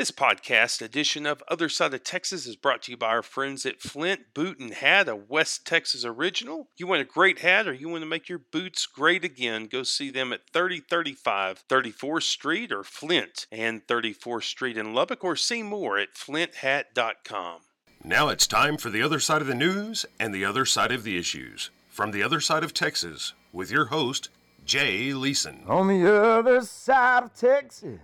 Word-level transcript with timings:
This 0.00 0.10
podcast 0.10 0.80
edition 0.80 1.26
of 1.26 1.42
Other 1.46 1.68
Side 1.68 1.92
of 1.92 2.02
Texas 2.02 2.46
is 2.46 2.56
brought 2.56 2.80
to 2.84 2.90
you 2.90 2.96
by 2.96 3.08
our 3.08 3.22
friends 3.22 3.66
at 3.66 3.82
Flint 3.82 4.32
Boot 4.32 4.58
and 4.58 4.72
Hat, 4.72 5.10
a 5.10 5.14
West 5.14 5.66
Texas 5.66 6.06
original. 6.06 6.70
You 6.78 6.86
want 6.86 7.02
a 7.02 7.04
great 7.04 7.40
hat 7.40 7.68
or 7.68 7.74
you 7.74 7.90
want 7.90 8.00
to 8.00 8.08
make 8.08 8.26
your 8.26 8.38
boots 8.38 8.86
great 8.86 9.26
again, 9.26 9.66
go 9.66 9.82
see 9.82 10.08
them 10.08 10.32
at 10.32 10.48
3035 10.54 11.64
34th 11.68 12.22
Street 12.22 12.72
or 12.72 12.82
Flint 12.82 13.46
and 13.52 13.86
34th 13.86 14.44
Street 14.44 14.78
in 14.78 14.94
Lubbock 14.94 15.22
or 15.22 15.36
see 15.36 15.62
more 15.62 15.98
at 15.98 16.14
flinthat.com. 16.14 17.60
Now 18.02 18.28
it's 18.30 18.46
time 18.46 18.78
for 18.78 18.88
the 18.88 19.02
other 19.02 19.20
side 19.20 19.42
of 19.42 19.48
the 19.48 19.54
news 19.54 20.06
and 20.18 20.32
the 20.32 20.46
other 20.46 20.64
side 20.64 20.92
of 20.92 21.04
the 21.04 21.18
issues. 21.18 21.68
From 21.90 22.12
the 22.12 22.22
other 22.22 22.40
side 22.40 22.64
of 22.64 22.72
Texas, 22.72 23.34
with 23.52 23.70
your 23.70 23.84
host, 23.84 24.30
Jay 24.64 25.12
Leeson. 25.12 25.64
On 25.68 25.88
the 25.88 26.10
other 26.10 26.62
side 26.62 27.24
of 27.24 27.34
Texas, 27.34 27.98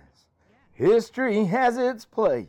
history 0.77 1.45
has 1.45 1.77
its 1.77 2.05
place. 2.05 2.47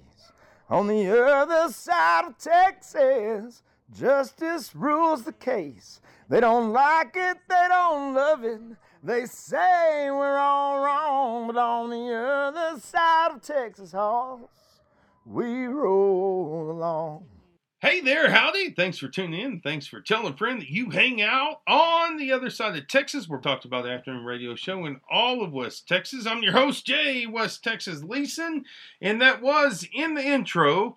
On 0.68 0.86
the 0.86 1.10
other 1.10 1.72
side 1.72 2.26
of 2.26 2.38
Texas, 2.38 3.62
justice 3.90 4.74
rules 4.74 5.24
the 5.24 5.32
case. 5.32 6.00
They 6.28 6.40
don't 6.40 6.72
like 6.72 7.16
it, 7.16 7.38
they 7.48 7.66
don't 7.68 8.14
love 8.14 8.44
it. 8.44 8.60
They 9.02 9.24
say 9.24 10.10
we're 10.10 10.36
all 10.36 10.80
wrong, 10.80 11.46
but 11.46 11.56
on 11.56 11.88
the 11.88 12.14
other 12.14 12.78
side 12.80 13.30
of 13.32 13.40
Texas, 13.40 13.92
horse, 13.92 14.82
we 15.24 15.66
roll 15.66 16.70
along. 16.70 17.24
Hey 17.80 18.00
there, 18.00 18.28
howdy. 18.32 18.70
Thanks 18.72 18.98
for 18.98 19.06
tuning 19.06 19.40
in. 19.40 19.60
Thanks 19.60 19.86
for 19.86 20.00
telling 20.00 20.32
a 20.32 20.36
friend 20.36 20.60
that 20.60 20.68
you 20.68 20.90
hang 20.90 21.22
out 21.22 21.60
on 21.68 22.16
the 22.16 22.32
other 22.32 22.50
side 22.50 22.76
of 22.76 22.88
Texas. 22.88 23.28
We're 23.28 23.38
talked 23.38 23.64
about 23.64 23.84
the 23.84 23.92
afternoon 23.92 24.24
radio 24.24 24.56
show 24.56 24.84
in 24.84 25.00
all 25.08 25.44
of 25.44 25.52
West 25.52 25.86
Texas. 25.86 26.26
I'm 26.26 26.42
your 26.42 26.54
host, 26.54 26.84
Jay 26.84 27.24
West 27.24 27.62
Texas 27.62 28.02
Leeson, 28.02 28.64
and 29.00 29.22
that 29.22 29.42
was 29.42 29.86
in 29.92 30.14
the 30.14 30.24
intro 30.24 30.96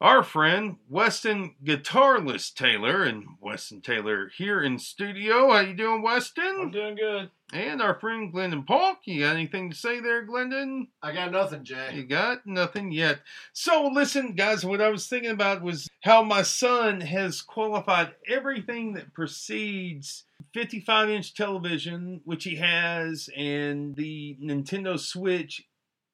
our 0.00 0.22
friend 0.22 0.76
Weston 0.90 1.54
Guitarless 1.64 2.54
Taylor 2.54 3.02
and 3.02 3.24
Weston 3.40 3.80
Taylor 3.80 4.30
here 4.36 4.62
in 4.62 4.78
studio. 4.78 5.50
How 5.52 5.60
you 5.60 5.74
doing, 5.74 6.02
Weston? 6.02 6.58
I'm 6.60 6.70
doing 6.70 6.96
good. 6.96 7.30
And 7.52 7.80
our 7.80 7.98
friend 7.98 8.30
Glendon 8.30 8.64
Polk. 8.64 8.98
You 9.04 9.20
got 9.20 9.36
anything 9.36 9.70
to 9.70 9.76
say 9.76 10.00
there, 10.00 10.22
Glendon? 10.22 10.88
I 11.02 11.12
got 11.12 11.32
nothing, 11.32 11.64
Jack. 11.64 11.94
You 11.94 12.04
got 12.04 12.46
nothing 12.46 12.92
yet. 12.92 13.20
So, 13.52 13.86
listen, 13.86 14.32
guys, 14.32 14.66
what 14.66 14.82
I 14.82 14.90
was 14.90 15.06
thinking 15.06 15.30
about 15.30 15.62
was 15.62 15.88
how 16.02 16.22
my 16.22 16.42
son 16.42 17.00
has 17.00 17.40
qualified 17.40 18.14
everything 18.28 18.94
that 18.94 19.14
precedes 19.14 20.24
55 20.52 21.08
inch 21.08 21.34
television, 21.34 22.20
which 22.24 22.44
he 22.44 22.56
has, 22.56 23.30
and 23.34 23.96
the 23.96 24.36
Nintendo 24.42 24.98
Switch. 24.98 25.64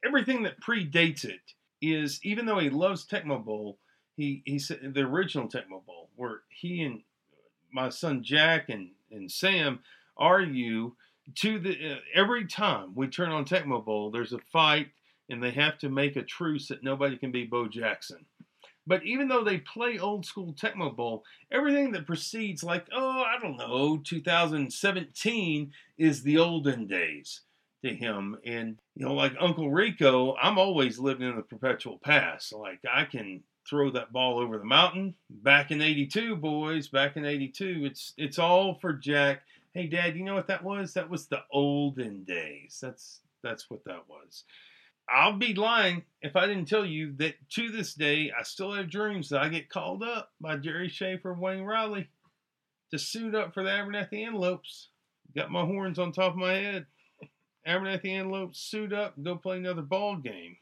Everything 0.04 0.42
that 0.42 0.60
predates 0.60 1.24
it 1.24 1.40
is, 1.82 2.20
even 2.22 2.46
though 2.46 2.58
he 2.58 2.70
loves 2.70 3.06
Tecmo 3.06 3.44
Bowl, 3.44 3.78
he, 4.16 4.42
he 4.44 4.58
said 4.58 4.94
the 4.94 5.00
original 5.00 5.48
Tecmo 5.48 5.84
Bowl, 5.84 6.08
where 6.16 6.40
he 6.48 6.82
and 6.82 7.02
my 7.72 7.88
son 7.88 8.22
Jack 8.22 8.68
and, 8.68 8.90
and 9.10 9.30
Sam 9.30 9.80
argue 10.16 10.92
to 11.36 11.58
the 11.58 11.92
uh, 11.92 11.96
every 12.14 12.46
time 12.46 12.94
we 12.94 13.08
turn 13.08 13.30
on 13.30 13.44
Tecmo 13.44 13.84
Bowl, 13.84 14.10
there's 14.10 14.32
a 14.32 14.38
fight 14.38 14.88
and 15.28 15.42
they 15.42 15.50
have 15.52 15.78
to 15.78 15.88
make 15.88 16.16
a 16.16 16.22
truce 16.22 16.68
that 16.68 16.82
nobody 16.82 17.16
can 17.16 17.32
be 17.32 17.44
Bo 17.44 17.68
Jackson. 17.68 18.26
But 18.86 19.04
even 19.04 19.28
though 19.28 19.44
they 19.44 19.58
play 19.58 19.98
old 19.98 20.26
school 20.26 20.52
Tecmo 20.52 20.94
Bowl, 20.94 21.24
everything 21.50 21.92
that 21.92 22.06
precedes, 22.06 22.64
like, 22.64 22.86
oh, 22.92 23.22
I 23.22 23.38
don't 23.40 23.56
know, 23.56 23.98
2017 24.04 25.72
is 25.96 26.22
the 26.22 26.38
olden 26.38 26.86
days 26.86 27.42
to 27.82 27.94
him. 27.94 28.36
And, 28.44 28.78
you 28.94 29.06
know, 29.06 29.14
like 29.14 29.34
Uncle 29.40 29.70
Rico, 29.70 30.36
I'm 30.36 30.58
always 30.58 30.98
living 30.98 31.28
in 31.28 31.36
the 31.36 31.42
perpetual 31.42 31.98
past. 32.02 32.52
Like, 32.52 32.80
I 32.90 33.04
can 33.04 33.42
throw 33.68 33.90
that 33.90 34.12
ball 34.12 34.38
over 34.38 34.58
the 34.58 34.64
mountain. 34.64 35.14
Back 35.30 35.70
in 35.70 35.80
82, 35.80 36.36
boys, 36.36 36.88
back 36.88 37.16
in 37.16 37.24
82, 37.24 37.82
it's 37.84 38.12
it's 38.16 38.38
all 38.38 38.74
for 38.80 38.92
Jack. 38.92 39.42
Hey, 39.74 39.86
Dad, 39.86 40.16
you 40.16 40.24
know 40.24 40.34
what 40.34 40.48
that 40.48 40.64
was? 40.64 40.94
That 40.94 41.10
was 41.10 41.26
the 41.26 41.40
olden 41.50 42.24
days. 42.24 42.78
That's 42.80 43.20
that's 43.42 43.70
what 43.70 43.84
that 43.84 44.08
was. 44.08 44.44
I'll 45.08 45.36
be 45.36 45.54
lying 45.54 46.04
if 46.20 46.36
I 46.36 46.46
didn't 46.46 46.68
tell 46.68 46.86
you 46.86 47.12
that 47.16 47.34
to 47.50 47.70
this 47.70 47.94
day 47.94 48.32
I 48.38 48.44
still 48.44 48.72
have 48.72 48.88
dreams 48.90 49.28
that 49.28 49.42
I 49.42 49.48
get 49.48 49.68
called 49.68 50.02
up 50.02 50.30
by 50.40 50.56
Jerry 50.56 50.88
Schaefer, 50.88 51.34
Wayne 51.34 51.62
Riley, 51.62 52.08
to 52.90 52.98
suit 52.98 53.34
up 53.34 53.52
for 53.52 53.62
the 53.62 53.70
Abernathy 53.70 54.24
Antelopes. 54.24 54.88
Got 55.34 55.50
my 55.50 55.64
horns 55.64 55.98
on 55.98 56.12
top 56.12 56.32
of 56.32 56.38
my 56.38 56.52
head. 56.52 56.86
Abernathy 57.66 58.10
Antelopes, 58.10 58.58
suit 58.58 58.92
up, 58.92 59.16
and 59.16 59.24
go 59.24 59.36
play 59.36 59.56
another 59.56 59.82
ball 59.82 60.16
game. 60.16 60.56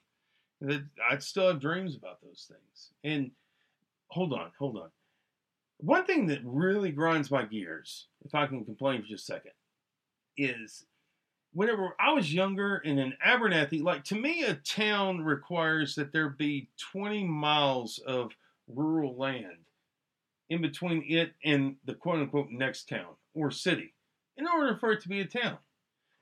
That 0.60 0.84
I 1.10 1.16
still 1.18 1.48
have 1.48 1.60
dreams 1.60 1.96
about 1.96 2.20
those 2.20 2.46
things. 2.48 2.90
And 3.02 3.30
hold 4.08 4.32
on, 4.34 4.50
hold 4.58 4.76
on. 4.76 4.90
One 5.78 6.04
thing 6.04 6.26
that 6.26 6.40
really 6.44 6.92
grinds 6.92 7.30
my 7.30 7.44
gears, 7.44 8.08
if 8.24 8.34
I 8.34 8.46
can 8.46 8.64
complain 8.66 9.00
for 9.00 9.08
just 9.08 9.28
a 9.28 9.32
second, 9.32 9.52
is 10.36 10.84
whenever 11.52 11.94
I 11.98 12.12
was 12.12 12.32
younger 12.32 12.76
in 12.76 12.98
an 12.98 13.14
Abernathy, 13.26 13.82
like 13.82 14.04
to 14.04 14.14
me, 14.14 14.44
a 14.44 14.54
town 14.54 15.22
requires 15.22 15.94
that 15.94 16.12
there 16.12 16.28
be 16.28 16.68
20 16.92 17.24
miles 17.24 17.98
of 18.06 18.32
rural 18.68 19.16
land 19.16 19.64
in 20.48 20.60
between 20.60 21.04
it 21.08 21.32
and 21.44 21.76
the 21.84 21.94
quote 21.94 22.20
unquote 22.20 22.50
next 22.50 22.88
town 22.88 23.14
or 23.34 23.50
city 23.50 23.94
in 24.36 24.46
order 24.46 24.76
for 24.76 24.92
it 24.92 25.00
to 25.02 25.08
be 25.08 25.20
a 25.20 25.24
town. 25.24 25.58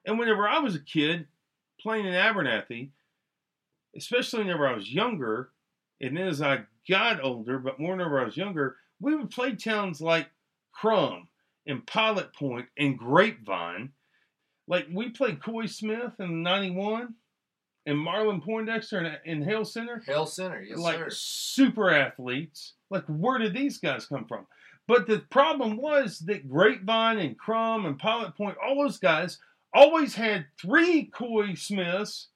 And 0.08 0.18
whenever 0.18 0.48
I 0.48 0.58
was 0.58 0.74
a 0.74 0.80
kid 0.80 1.26
playing 1.78 2.06
in 2.06 2.14
Abernathy, 2.14 2.88
especially 3.94 4.40
whenever 4.40 4.66
I 4.66 4.74
was 4.74 4.90
younger, 4.90 5.50
and 6.00 6.16
then 6.16 6.26
as 6.26 6.40
I 6.40 6.60
got 6.88 7.22
older, 7.22 7.58
but 7.58 7.78
more 7.78 7.92
whenever 7.92 8.18
I 8.18 8.24
was 8.24 8.36
younger, 8.36 8.76
we 9.00 9.14
would 9.14 9.28
play 9.28 9.54
towns 9.54 10.00
like 10.00 10.28
Krum 10.74 11.28
and 11.66 11.86
Pilot 11.86 12.34
Point 12.34 12.66
and 12.78 12.98
Grapevine. 12.98 13.90
Like 14.66 14.86
we 14.90 15.10
played 15.10 15.42
Coy 15.42 15.66
Smith 15.66 16.12
in 16.18 16.42
'91 16.42 17.14
and 17.84 17.98
Marlon 17.98 18.42
Poindexter 18.42 19.20
in, 19.26 19.42
Hale 19.42 19.66
Center 19.66 20.02
Hale 20.06 20.24
Center, 20.24 20.62
yes, 20.62 20.78
like 20.78 20.96
sir. 20.96 21.10
super 21.10 21.90
athletes. 21.90 22.72
Like, 22.88 23.04
where 23.08 23.38
did 23.38 23.52
these 23.52 23.76
guys 23.76 24.06
come 24.06 24.24
from? 24.24 24.46
But 24.86 25.06
the 25.06 25.18
problem 25.30 25.76
was 25.76 26.20
that 26.20 26.48
Grapevine 26.48 27.18
and 27.18 27.38
Krum 27.38 27.86
and 27.86 27.98
Pilot 27.98 28.34
Point, 28.34 28.56
all 28.66 28.82
those 28.82 28.98
guys 28.98 29.38
always 29.72 30.14
had 30.14 30.46
three 30.60 31.04
Coy 31.04 31.54
Smiths 31.54 32.28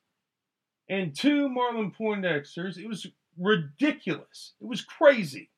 and 0.88 1.14
two 1.16 1.48
Marlon 1.48 1.94
Poindexters. 1.96 2.78
It 2.78 2.88
was 2.88 3.06
ridiculous. 3.38 4.54
It 4.60 4.66
was 4.66 4.82
crazy. 4.82 5.50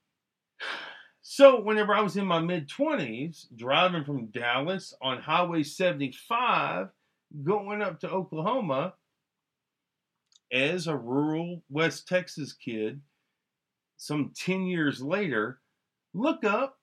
So, 1.26 1.58
whenever 1.60 1.94
I 1.94 2.02
was 2.02 2.18
in 2.18 2.26
my 2.26 2.40
mid 2.40 2.68
20s, 2.68 3.46
driving 3.56 4.04
from 4.04 4.26
Dallas 4.26 4.92
on 5.00 5.22
Highway 5.22 5.62
75, 5.62 6.88
going 7.42 7.80
up 7.80 8.00
to 8.00 8.10
Oklahoma, 8.10 8.92
as 10.52 10.86
a 10.86 10.96
rural 10.96 11.62
West 11.70 12.06
Texas 12.06 12.52
kid, 12.52 13.00
some 13.96 14.32
10 14.36 14.66
years 14.66 15.00
later, 15.00 15.60
look 16.12 16.44
up 16.44 16.78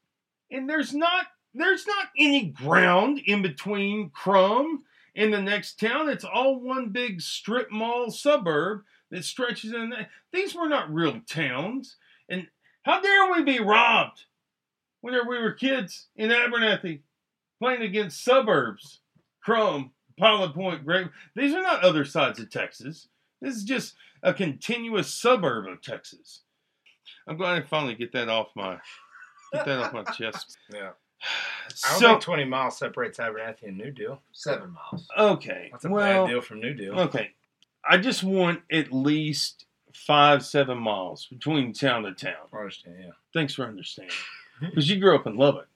and 0.50 0.69
there's 0.69 0.94
not 0.94 1.28
there's 1.53 1.85
not 1.85 2.07
any 2.17 2.45
ground 2.45 3.22
in 3.25 3.41
between 3.41 4.09
Krum 4.09 4.79
and 5.16 5.34
the 5.34 5.41
next 5.41 5.79
town. 5.79 6.09
It's 6.09 6.23
all 6.23 6.59
one 6.59 6.89
big 6.89 7.22
strip 7.22 7.72
mall 7.72 8.12
suburb 8.12 8.84
that 9.09 9.25
stretches 9.25 9.73
in. 9.73 9.94
These 10.31 10.56
were 10.56 10.69
not 10.69 10.94
real 10.94 11.19
towns. 11.28 11.97
And 12.29 12.47
how 12.84 13.01
dare 13.01 13.31
we 13.31 13.44
be 13.44 13.59
robbed 13.59 14.23
whenever 15.01 15.29
we 15.29 15.41
were 15.41 15.51
kids 15.51 16.07
in 16.16 16.29
Abernathy 16.29 17.01
playing 17.59 17.81
against 17.81 18.23
suburbs, 18.23 19.01
Krum, 19.45 19.91
Pilot 20.18 20.53
Point, 20.53 20.85
Grape. 20.85 21.09
These 21.35 21.53
are 21.53 21.62
not 21.62 21.83
other 21.83 22.06
sides 22.06 22.39
of 22.39 22.50
Texas. 22.50 23.07
This 23.41 23.56
is 23.56 23.63
just 23.63 23.95
a 24.23 24.33
continuous 24.33 25.13
suburb 25.13 25.68
of 25.68 25.81
Texas. 25.81 26.42
I'm 27.27 27.38
glad 27.38 27.62
I 27.62 27.65
finally 27.65 27.95
get 27.95 28.12
that 28.13 28.30
off 28.30 28.48
my 28.56 28.77
get 29.53 29.65
that 29.65 29.80
off 29.80 29.94
my 29.94 30.03
chest. 30.13 30.57
Yeah. 30.74 30.92
I 31.21 31.89
don't 31.91 32.00
So 32.00 32.07
think 32.09 32.21
20 32.21 32.45
miles 32.45 32.77
separates 32.77 33.18
Abernathy 33.19 33.63
and 33.63 33.77
New 33.77 33.91
Deal. 33.91 34.21
Seven 34.31 34.73
miles. 34.73 35.07
okay, 35.18 35.69
That's 35.71 35.85
a 35.85 35.89
well, 35.89 36.25
bad 36.25 36.31
deal 36.31 36.41
from 36.41 36.59
New 36.59 36.73
Deal. 36.73 37.00
okay. 37.01 37.31
I 37.88 37.97
just 37.97 38.23
want 38.23 38.62
at 38.71 38.91
least 38.91 39.65
five 39.94 40.45
seven 40.45 40.77
miles 40.77 41.25
between 41.27 41.73
town 41.73 42.03
to 42.03 42.13
town. 42.13 42.33
I 42.53 42.57
understand, 42.57 42.95
yeah. 43.00 43.12
Thanks 43.33 43.53
for 43.56 43.65
understanding. 43.65 44.15
Because 44.62 44.88
you 44.89 45.00
grew 45.00 45.15
up 45.15 45.25
in 45.25 45.38
Lubbock, 45.38 45.68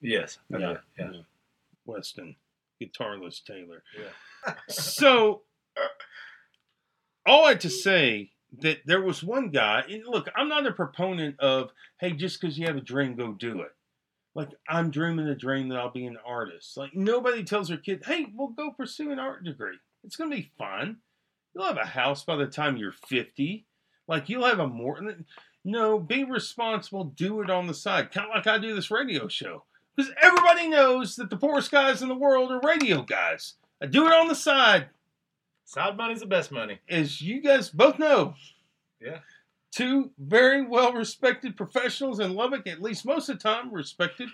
Yes. 0.00 0.38
I 0.52 0.58
Yeah. 0.58 0.66
did, 0.68 0.78
yeah. 1.14 1.20
Weston, 1.86 2.34
guitarless 2.82 3.40
Taylor. 3.44 3.84
Yeah. 3.96 4.54
so 4.68 5.42
uh, 5.76 5.86
all 7.24 7.44
I 7.44 7.50
had 7.50 7.60
to 7.60 7.70
say 7.70 8.30
that 8.58 8.78
there 8.84 9.00
was 9.00 9.22
one 9.22 9.50
guy 9.50 9.84
and 9.88 10.02
look 10.08 10.28
i'm 10.34 10.48
not 10.48 10.66
a 10.66 10.72
proponent 10.72 11.38
of 11.38 11.70
hey 12.00 12.10
just 12.10 12.40
because 12.40 12.58
you 12.58 12.66
have 12.66 12.76
a 12.76 12.80
dream 12.80 13.14
go 13.14 13.30
do 13.32 13.60
it 13.60 13.70
like 14.40 14.54
i'm 14.68 14.90
dreaming 14.90 15.26
a 15.28 15.34
dream 15.34 15.68
that 15.68 15.78
i'll 15.78 15.90
be 15.90 16.06
an 16.06 16.18
artist 16.26 16.76
like 16.76 16.94
nobody 16.94 17.44
tells 17.44 17.68
their 17.68 17.76
kid 17.76 18.02
hey 18.06 18.26
we'll 18.34 18.48
go 18.48 18.70
pursue 18.70 19.10
an 19.12 19.18
art 19.18 19.44
degree 19.44 19.76
it's 20.04 20.16
going 20.16 20.30
to 20.30 20.36
be 20.36 20.50
fun 20.58 20.96
You'll 21.54 21.66
have 21.66 21.78
a 21.78 21.86
house 21.86 22.24
by 22.24 22.36
the 22.36 22.46
time 22.46 22.76
you're 22.76 22.92
50. 22.92 23.66
Like 24.06 24.28
you'll 24.28 24.46
have 24.46 24.60
a 24.60 24.66
more. 24.66 25.00
No, 25.64 25.98
be 25.98 26.24
responsible. 26.24 27.04
Do 27.04 27.40
it 27.42 27.50
on 27.50 27.66
the 27.66 27.74
side, 27.74 28.12
kind 28.12 28.28
of 28.28 28.34
like 28.34 28.46
I 28.46 28.58
do 28.58 28.74
this 28.74 28.90
radio 28.90 29.28
show, 29.28 29.64
because 29.96 30.12
everybody 30.22 30.68
knows 30.68 31.16
that 31.16 31.28
the 31.28 31.36
poorest 31.36 31.70
guys 31.70 32.02
in 32.02 32.08
the 32.08 32.14
world 32.14 32.50
are 32.50 32.60
radio 32.60 33.02
guys. 33.02 33.54
I 33.82 33.86
do 33.86 34.06
it 34.06 34.12
on 34.12 34.28
the 34.28 34.34
side, 34.34 34.88
Side 35.64 35.96
money's 35.96 36.20
the 36.20 36.26
best 36.26 36.50
money. 36.52 36.78
as 36.88 37.20
you 37.20 37.40
guys 37.40 37.68
both 37.68 37.98
know. 37.98 38.34
Yeah. 39.00 39.18
Two 39.70 40.10
very 40.18 40.62
well 40.66 40.92
respected 40.92 41.56
professionals 41.56 42.18
in 42.20 42.34
Lubbock, 42.34 42.66
at 42.66 42.82
least 42.82 43.04
most 43.04 43.28
of 43.28 43.38
the 43.38 43.42
time 43.42 43.72
respected. 43.72 44.28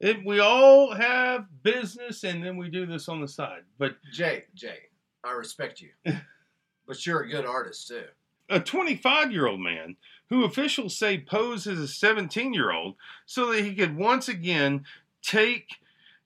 It, 0.00 0.24
we 0.24 0.38
all 0.40 0.92
have 0.92 1.46
business, 1.62 2.24
and 2.24 2.44
then 2.44 2.56
we 2.58 2.68
do 2.68 2.84
this 2.84 3.08
on 3.08 3.20
the 3.20 3.28
side. 3.28 3.62
But 3.78 3.96
Jay, 4.12 4.44
Jay, 4.54 4.78
I 5.24 5.32
respect 5.32 5.80
you, 5.80 5.90
but 6.86 7.06
you're 7.06 7.22
a 7.22 7.28
good 7.28 7.46
artist 7.46 7.88
too. 7.88 8.04
a 8.50 8.60
25 8.60 9.32
year 9.32 9.46
old 9.46 9.60
man 9.60 9.96
who 10.28 10.44
officials 10.44 10.96
say 10.96 11.18
posed 11.18 11.66
as 11.66 11.78
a 11.78 11.88
17 11.88 12.52
year 12.52 12.72
old 12.72 12.96
so 13.24 13.50
that 13.52 13.64
he 13.64 13.74
could 13.74 13.96
once 13.96 14.28
again 14.28 14.84
take 15.22 15.68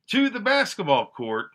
to 0.09 0.29
the 0.31 0.41
basketball 0.41 1.07
court 1.07 1.51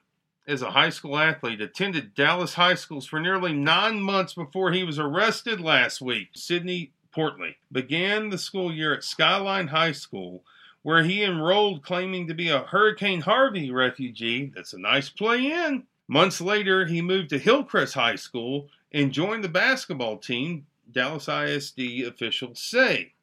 as 0.47 0.61
a 0.61 0.71
high 0.71 0.89
school 0.89 1.17
athlete 1.17 1.61
attended 1.61 2.13
dallas 2.15 2.53
high 2.53 2.75
schools 2.75 3.05
for 3.05 3.19
nearly 3.19 3.53
nine 3.53 3.99
months 3.99 4.33
before 4.33 4.71
he 4.71 4.83
was 4.83 4.99
arrested 4.99 5.61
last 5.61 6.01
week. 6.01 6.29
Sidney 6.33 6.91
portley 7.15 7.55
began 7.71 8.29
the 8.29 8.37
school 8.37 8.73
year 8.73 8.93
at 8.93 9.03
skyline 9.03 9.67
high 9.67 9.91
school 9.91 10.43
where 10.81 11.03
he 11.03 11.23
enrolled 11.23 11.83
claiming 11.83 12.27
to 12.27 12.33
be 12.33 12.49
a 12.49 12.59
hurricane 12.59 13.21
harvey 13.21 13.71
refugee. 13.71 14.51
That's 14.53 14.73
a 14.73 14.79
nice 14.79 15.09
play 15.09 15.51
in. 15.51 15.83
Months 16.07 16.41
later 16.41 16.85
he 16.85 17.01
moved 17.01 17.29
to 17.29 17.39
hillcrest 17.39 17.93
high 17.93 18.17
school 18.17 18.67
and 18.91 19.11
joined 19.11 19.43
the 19.43 19.49
basketball 19.49 20.17
team, 20.17 20.65
Dallas 20.91 21.29
ISD 21.29 21.79
officials 22.05 22.59
say. 22.59 23.13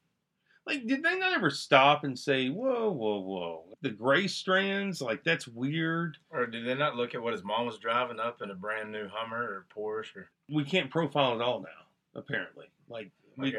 Like, 0.71 0.87
did 0.87 1.03
they 1.03 1.19
not 1.19 1.33
ever 1.33 1.49
stop 1.49 2.05
and 2.05 2.17
say, 2.17 2.47
whoa, 2.47 2.91
whoa, 2.91 3.19
whoa? 3.19 3.63
The 3.81 3.89
gray 3.89 4.27
strands, 4.27 5.01
like, 5.01 5.21
that's 5.23 5.45
weird. 5.45 6.17
Or 6.29 6.45
did 6.45 6.65
they 6.65 6.75
not 6.75 6.95
look 6.95 7.13
at 7.13 7.21
what 7.21 7.33
his 7.33 7.43
mom 7.43 7.65
was 7.65 7.77
driving 7.77 8.21
up 8.21 8.41
in 8.41 8.51
a 8.51 8.55
brand 8.55 8.89
new 8.89 9.09
Hummer 9.11 9.43
or 9.43 9.65
Porsche 9.75 10.15
or 10.15 10.29
We 10.49 10.63
can't 10.63 10.89
profile 10.89 11.35
at 11.35 11.41
all 11.41 11.59
now, 11.59 12.19
apparently. 12.19 12.67
Like, 12.87 13.11
we, 13.35 13.53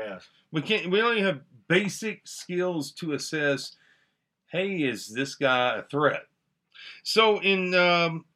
we 0.52 0.62
can't, 0.62 0.90
we 0.90 1.02
only 1.02 1.20
have 1.20 1.40
basic 1.68 2.26
skills 2.26 2.92
to 2.92 3.12
assess 3.12 3.76
hey, 4.52 4.82
is 4.82 5.08
this 5.08 5.34
guy 5.34 5.76
a 5.76 5.82
threat? 5.82 6.26
So 7.02 7.40
in 7.40 7.74
um, 7.74 8.26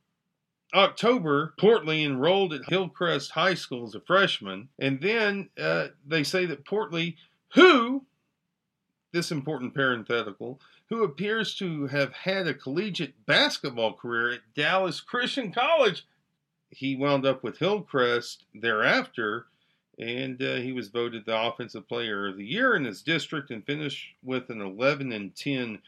October, 0.74 1.54
Portley 1.60 2.04
enrolled 2.04 2.52
at 2.52 2.68
Hillcrest 2.68 3.30
High 3.30 3.54
School 3.54 3.86
as 3.86 3.94
a 3.94 4.00
freshman, 4.00 4.68
and 4.78 5.00
then 5.00 5.50
uh, 5.60 5.88
they 6.06 6.24
say 6.24 6.46
that 6.46 6.64
Portley, 6.64 7.16
who, 7.54 8.04
this 9.16 9.30
important 9.32 9.74
parenthetical, 9.74 10.60
who 10.90 11.02
appears 11.02 11.54
to 11.56 11.86
have 11.86 12.12
had 12.12 12.46
a 12.46 12.52
collegiate 12.52 13.14
basketball 13.24 13.94
career 13.94 14.32
at 14.34 14.54
Dallas 14.54 15.00
Christian 15.00 15.52
College, 15.52 16.06
he 16.68 16.96
wound 16.96 17.24
up 17.24 17.42
with 17.42 17.58
Hillcrest 17.58 18.44
thereafter, 18.54 19.46
and 19.98 20.42
uh, 20.42 20.56
he 20.56 20.72
was 20.72 20.88
voted 20.88 21.24
the 21.24 21.40
offensive 21.40 21.88
player 21.88 22.28
of 22.28 22.36
the 22.36 22.44
year 22.44 22.76
in 22.76 22.84
his 22.84 23.00
district 23.00 23.50
and 23.50 23.64
finished 23.64 24.08
with 24.22 24.50
an 24.50 24.60
11 24.60 25.10
and 25.12 25.34
10 25.34 25.78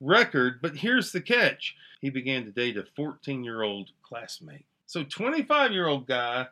record. 0.00 0.60
But 0.62 0.76
here's 0.76 1.10
the 1.10 1.20
catch 1.20 1.74
he 2.00 2.08
began 2.08 2.44
to 2.44 2.52
date 2.52 2.76
a 2.76 2.84
14 2.94 3.42
year 3.42 3.62
old 3.62 3.90
classmate. 4.02 4.64
So 4.86 5.02
25 5.02 5.72
year 5.72 5.88
old 5.88 6.06
guy 6.06 6.46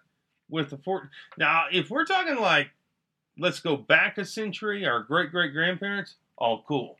with 0.50 0.72
a 0.72 0.78
14. 0.78 1.08
Now, 1.38 1.66
if 1.70 1.90
we're 1.90 2.04
talking 2.04 2.40
like, 2.40 2.70
let's 3.38 3.60
go 3.60 3.76
back 3.76 4.18
a 4.18 4.24
century, 4.24 4.84
our 4.84 5.00
great 5.00 5.30
great 5.30 5.52
grandparents, 5.52 6.16
all 6.36 6.64
cool. 6.66 6.96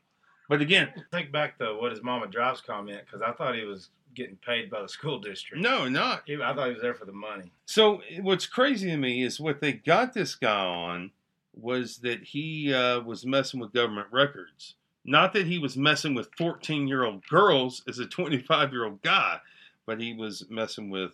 But 0.47 0.61
again, 0.61 0.89
Take 1.11 1.31
back 1.31 1.57
the 1.57 1.75
what 1.75 1.91
his 1.91 2.03
mama 2.03 2.27
drives 2.27 2.61
comment 2.61 3.01
because 3.05 3.21
I 3.21 3.31
thought 3.31 3.55
he 3.55 3.65
was 3.65 3.89
getting 4.13 4.37
paid 4.37 4.69
by 4.69 4.81
the 4.81 4.87
school 4.87 5.19
district. 5.19 5.61
no, 5.61 5.87
not. 5.89 6.23
He, 6.25 6.35
I 6.35 6.53
thought 6.53 6.67
he 6.67 6.73
was 6.73 6.81
there 6.81 6.93
for 6.93 7.05
the 7.05 7.11
money. 7.11 7.51
So 7.65 8.01
what's 8.21 8.45
crazy 8.45 8.89
to 8.91 8.97
me 8.97 9.23
is 9.23 9.39
what 9.39 9.59
they 9.59 9.73
got 9.73 10.13
this 10.13 10.35
guy 10.35 10.65
on 10.65 11.11
was 11.53 11.97
that 11.97 12.23
he 12.23 12.73
uh, 12.73 13.01
was 13.01 13.25
messing 13.25 13.59
with 13.59 13.73
government 13.73 14.07
records. 14.11 14.75
Not 15.03 15.33
that 15.33 15.47
he 15.47 15.59
was 15.59 15.77
messing 15.77 16.13
with 16.15 16.29
14 16.37 16.87
year 16.87 17.03
old 17.03 17.25
girls 17.27 17.83
as 17.87 17.99
a 17.99 18.05
25 18.05 18.71
year 18.71 18.85
old 18.85 19.01
guy, 19.01 19.39
but 19.85 19.99
he 20.01 20.13
was 20.13 20.45
messing 20.49 20.89
with 20.89 21.11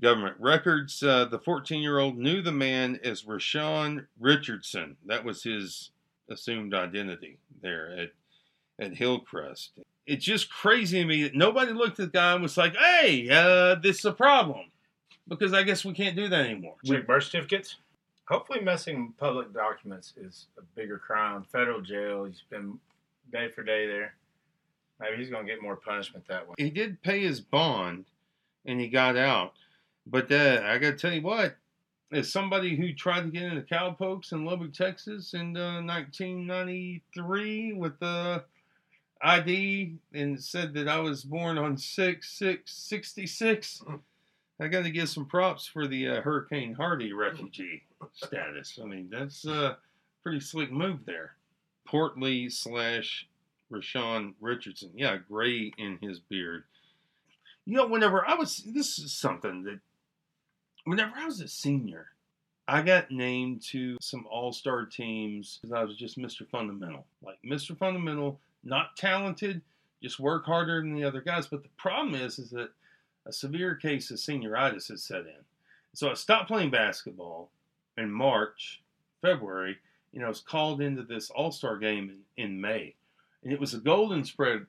government 0.00 0.36
records. 0.38 1.02
Uh, 1.02 1.24
the 1.26 1.38
14 1.38 1.82
year 1.82 1.98
old 1.98 2.18
knew 2.18 2.42
the 2.42 2.52
man 2.52 2.98
as 3.04 3.22
Rashawn 3.22 4.06
Richardson. 4.18 4.96
That 5.06 5.24
was 5.24 5.42
his 5.44 5.90
assumed 6.30 6.74
identity 6.74 7.38
there 7.62 7.90
at, 7.98 8.10
at 8.84 8.94
Hillcrest. 8.96 9.70
It's 10.06 10.24
just 10.24 10.50
crazy 10.50 11.00
to 11.00 11.06
me 11.06 11.22
that 11.24 11.34
nobody 11.34 11.72
looked 11.72 11.98
at 12.00 12.12
the 12.12 12.18
guy 12.18 12.32
and 12.34 12.42
was 12.42 12.56
like, 12.56 12.76
hey, 12.76 13.28
uh, 13.30 13.76
this 13.76 13.98
is 14.00 14.04
a 14.04 14.12
problem. 14.12 14.66
Because 15.26 15.54
I 15.54 15.62
guess 15.62 15.84
we 15.84 15.94
can't 15.94 16.16
do 16.16 16.28
that 16.28 16.44
anymore. 16.46 16.74
We- 16.84 16.96
Check 16.96 17.06
birth 17.06 17.24
certificates. 17.24 17.76
Hopefully, 18.26 18.60
messing 18.60 19.12
public 19.18 19.52
documents 19.52 20.14
is 20.16 20.46
a 20.58 20.62
bigger 20.74 20.98
crime. 20.98 21.42
Federal 21.44 21.82
jail. 21.82 22.24
He's 22.24 22.42
been 22.48 22.78
day 23.32 23.48
for 23.48 23.62
day 23.62 23.86
there. 23.86 24.14
Maybe 24.98 25.16
he's 25.18 25.28
gonna 25.28 25.46
get 25.46 25.60
more 25.60 25.76
punishment 25.76 26.26
that 26.28 26.48
way. 26.48 26.54
he 26.56 26.70
did 26.70 27.02
pay 27.02 27.20
his 27.22 27.40
bond 27.42 28.06
and 28.64 28.80
he 28.80 28.88
got 28.88 29.16
out. 29.18 29.52
But 30.06 30.30
uh, 30.32 30.62
I 30.64 30.78
got 30.78 30.92
to 30.92 30.96
tell 30.96 31.12
you 31.12 31.20
what, 31.22 31.56
as 32.14 32.32
somebody 32.32 32.76
who 32.76 32.92
tried 32.92 33.22
to 33.22 33.30
get 33.30 33.42
into 33.42 33.62
cowpokes 33.62 34.32
in 34.32 34.44
Lubbock, 34.44 34.72
Texas 34.72 35.34
in 35.34 35.56
uh, 35.56 35.82
1993 35.82 37.72
with 37.72 37.98
the 37.98 38.44
ID 39.20 39.96
and 40.12 40.42
said 40.42 40.74
that 40.74 40.86
I 40.86 41.00
was 41.00 41.24
born 41.24 41.58
on 41.58 41.76
6 41.76 42.38
6 42.38 42.72
66, 42.72 43.82
I 44.60 44.68
got 44.68 44.84
to 44.84 44.90
give 44.90 45.08
some 45.08 45.26
props 45.26 45.66
for 45.66 45.88
the 45.88 46.08
uh, 46.08 46.20
Hurricane 46.20 46.74
Harvey 46.74 47.12
refugee 47.12 47.82
status. 48.12 48.78
I 48.80 48.86
mean, 48.86 49.08
that's 49.10 49.44
a 49.46 49.78
pretty 50.22 50.40
slick 50.40 50.70
move 50.70 51.00
there. 51.06 51.32
Portley 51.88 52.50
slash 52.50 53.26
Rashawn 53.72 54.34
Richardson. 54.40 54.92
Yeah, 54.94 55.16
gray 55.16 55.72
in 55.76 55.98
his 56.00 56.20
beard. 56.20 56.64
You 57.66 57.76
know, 57.76 57.86
whenever 57.86 58.26
I 58.26 58.34
was, 58.34 58.58
this 58.58 58.98
is 58.98 59.12
something 59.12 59.64
that, 59.64 59.80
whenever 60.84 61.12
I 61.16 61.26
was 61.26 61.40
a 61.40 61.48
senior, 61.48 62.06
I 62.66 62.82
got 62.82 63.10
named 63.10 63.62
to 63.70 63.96
some 64.00 64.26
all 64.30 64.52
star 64.52 64.86
teams 64.86 65.58
because 65.60 65.72
I 65.72 65.84
was 65.84 65.96
just 65.96 66.18
Mr. 66.18 66.48
Fundamental. 66.48 67.06
Like, 67.22 67.38
Mr. 67.44 67.76
Fundamental, 67.76 68.40
not 68.62 68.96
talented, 68.96 69.60
just 70.02 70.20
work 70.20 70.46
harder 70.46 70.80
than 70.80 70.94
the 70.94 71.04
other 71.04 71.20
guys. 71.20 71.46
But 71.46 71.62
the 71.62 71.68
problem 71.76 72.14
is, 72.14 72.38
is 72.38 72.50
that 72.50 72.70
a 73.26 73.32
severe 73.32 73.74
case 73.74 74.10
of 74.10 74.18
senioritis 74.18 74.88
had 74.88 75.00
set 75.00 75.20
in. 75.20 75.44
So 75.94 76.10
I 76.10 76.14
stopped 76.14 76.48
playing 76.48 76.70
basketball 76.70 77.50
in 77.96 78.10
March, 78.10 78.82
February, 79.22 79.78
and 80.12 80.24
I 80.24 80.28
was 80.28 80.40
called 80.40 80.80
into 80.80 81.02
this 81.02 81.30
all 81.30 81.52
star 81.52 81.76
game 81.78 82.22
in, 82.36 82.44
in 82.44 82.60
May 82.60 82.94
and 83.44 83.52
it 83.52 83.60
was 83.60 83.74
a 83.74 83.78
golden 83.78 84.24
spread 84.24 84.66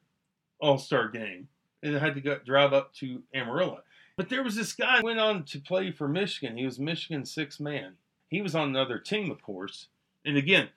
all 0.60 0.78
star 0.78 1.08
game, 1.08 1.48
and 1.86 1.96
I 1.96 2.00
had 2.00 2.16
to 2.16 2.22
go 2.22 2.40
drive 2.44 2.74
up 2.74 2.94
to 2.96 3.22
Amarillo. 3.34 3.82
But 4.18 4.30
there 4.30 4.44
was 4.44 4.56
this 4.56 4.74
guy 4.74 4.98
who 4.98 5.06
went 5.06 5.20
on 5.20 5.44
to 5.46 5.60
play 5.60 5.92
for 5.92 6.08
Michigan. 6.08 6.58
He 6.58 6.66
was 6.66 6.80
Michigan's 6.80 7.32
sixth 7.32 7.60
man. 7.60 7.94
He 8.28 8.42
was 8.42 8.56
on 8.56 8.70
another 8.70 8.98
team, 8.98 9.30
of 9.30 9.42
course. 9.42 9.88
And 10.26 10.36
again, 10.36 10.70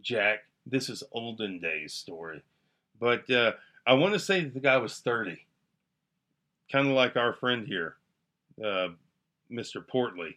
Jack, 0.00 0.40
this 0.66 0.88
is 0.88 1.04
olden 1.12 1.60
days 1.60 1.94
story, 1.94 2.42
but 2.98 3.30
uh, 3.30 3.52
I 3.86 3.94
want 3.94 4.14
to 4.14 4.18
say 4.18 4.42
that 4.42 4.54
the 4.54 4.60
guy 4.60 4.76
was 4.78 4.98
thirty, 4.98 5.46
kind 6.70 6.88
of 6.88 6.94
like 6.94 7.16
our 7.16 7.32
friend 7.32 7.66
here, 7.66 7.96
uh, 8.62 8.88
Mr. 9.50 9.84
Portley, 9.86 10.36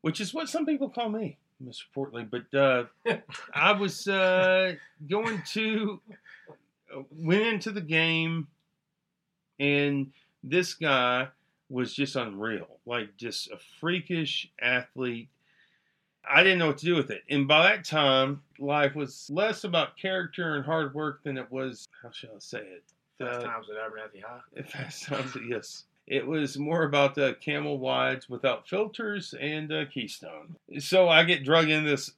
which 0.00 0.20
is 0.20 0.34
what 0.34 0.48
some 0.48 0.66
people 0.66 0.90
call 0.90 1.08
me. 1.08 1.38
Mr. 1.62 1.84
Portley, 1.94 2.28
but 2.28 2.58
uh, 2.58 2.84
I 3.54 3.72
was 3.72 4.08
uh, 4.08 4.74
going 5.08 5.42
to 5.52 6.00
went 7.10 7.42
into 7.42 7.72
the 7.72 7.80
game, 7.80 8.48
and 9.58 10.12
this 10.42 10.74
guy 10.74 11.28
was 11.68 11.94
just 11.94 12.16
unreal, 12.16 12.78
like 12.86 13.16
just 13.16 13.50
a 13.50 13.58
freakish 13.80 14.50
athlete. 14.60 15.28
I 16.28 16.42
didn't 16.42 16.58
know 16.58 16.66
what 16.68 16.78
to 16.78 16.86
do 16.86 16.96
with 16.96 17.10
it, 17.10 17.22
and 17.30 17.46
by 17.46 17.68
that 17.68 17.84
time, 17.84 18.42
life 18.58 18.94
was 18.94 19.28
less 19.30 19.64
about 19.64 19.96
character 19.96 20.56
and 20.56 20.64
hard 20.64 20.94
work 20.94 21.22
than 21.22 21.38
it 21.38 21.50
was. 21.50 21.86
How 22.02 22.10
shall 22.10 22.30
I 22.30 22.38
say 22.40 22.58
it? 22.58 22.84
Fast 23.18 23.40
Uh, 23.40 23.48
times 23.48 23.66
at 23.70 23.76
Abernathy 23.76 24.22
High. 24.22 24.62
Fast 24.68 25.04
times, 25.04 25.36
yes. 25.48 25.84
It 26.06 26.24
was 26.24 26.56
more 26.56 26.84
about 26.84 27.16
the 27.16 27.36
camel 27.40 27.78
wides 27.78 28.28
without 28.28 28.68
filters 28.68 29.34
and 29.40 29.72
uh, 29.72 29.86
Keystone. 29.92 30.54
So 30.78 31.08
I 31.08 31.24
get 31.24 31.44
drug 31.44 31.68
in 31.68 31.84
this 31.84 32.12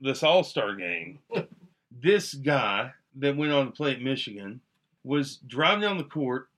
this 0.00 0.22
All 0.22 0.44
Star 0.44 0.74
game. 0.74 1.20
this 1.90 2.34
guy 2.34 2.92
that 3.16 3.36
went 3.36 3.52
on 3.52 3.66
to 3.66 3.72
play 3.72 3.92
at 3.92 4.02
Michigan 4.02 4.60
was 5.04 5.36
driving 5.46 5.80
down 5.80 5.96
the 5.96 6.04
court, 6.04 6.48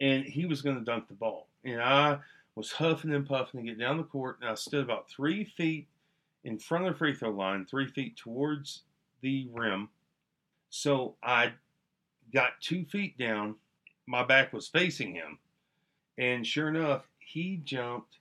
and 0.00 0.24
he 0.24 0.46
was 0.46 0.62
going 0.62 0.78
to 0.78 0.84
dunk 0.84 1.08
the 1.08 1.14
ball. 1.14 1.48
And 1.64 1.80
I 1.80 2.18
was 2.54 2.72
huffing 2.72 3.12
and 3.12 3.26
puffing 3.26 3.60
to 3.60 3.66
get 3.66 3.78
down 3.78 3.98
the 3.98 4.04
court, 4.04 4.38
and 4.40 4.50
I 4.50 4.54
stood 4.54 4.84
about 4.84 5.08
three 5.10 5.44
feet 5.44 5.88
in 6.44 6.58
front 6.58 6.86
of 6.86 6.94
the 6.94 6.98
free 6.98 7.14
throw 7.14 7.30
line, 7.30 7.66
three 7.66 7.86
feet 7.86 8.16
towards 8.16 8.82
the 9.20 9.48
rim. 9.52 9.88
So 10.70 11.16
I 11.22 11.52
got 12.32 12.52
two 12.60 12.84
feet 12.84 13.18
down. 13.18 13.56
My 14.06 14.24
back 14.24 14.52
was 14.52 14.68
facing 14.68 15.14
him. 15.14 15.38
And 16.18 16.46
sure 16.46 16.68
enough, 16.68 17.02
he 17.18 17.60
jumped, 17.64 18.16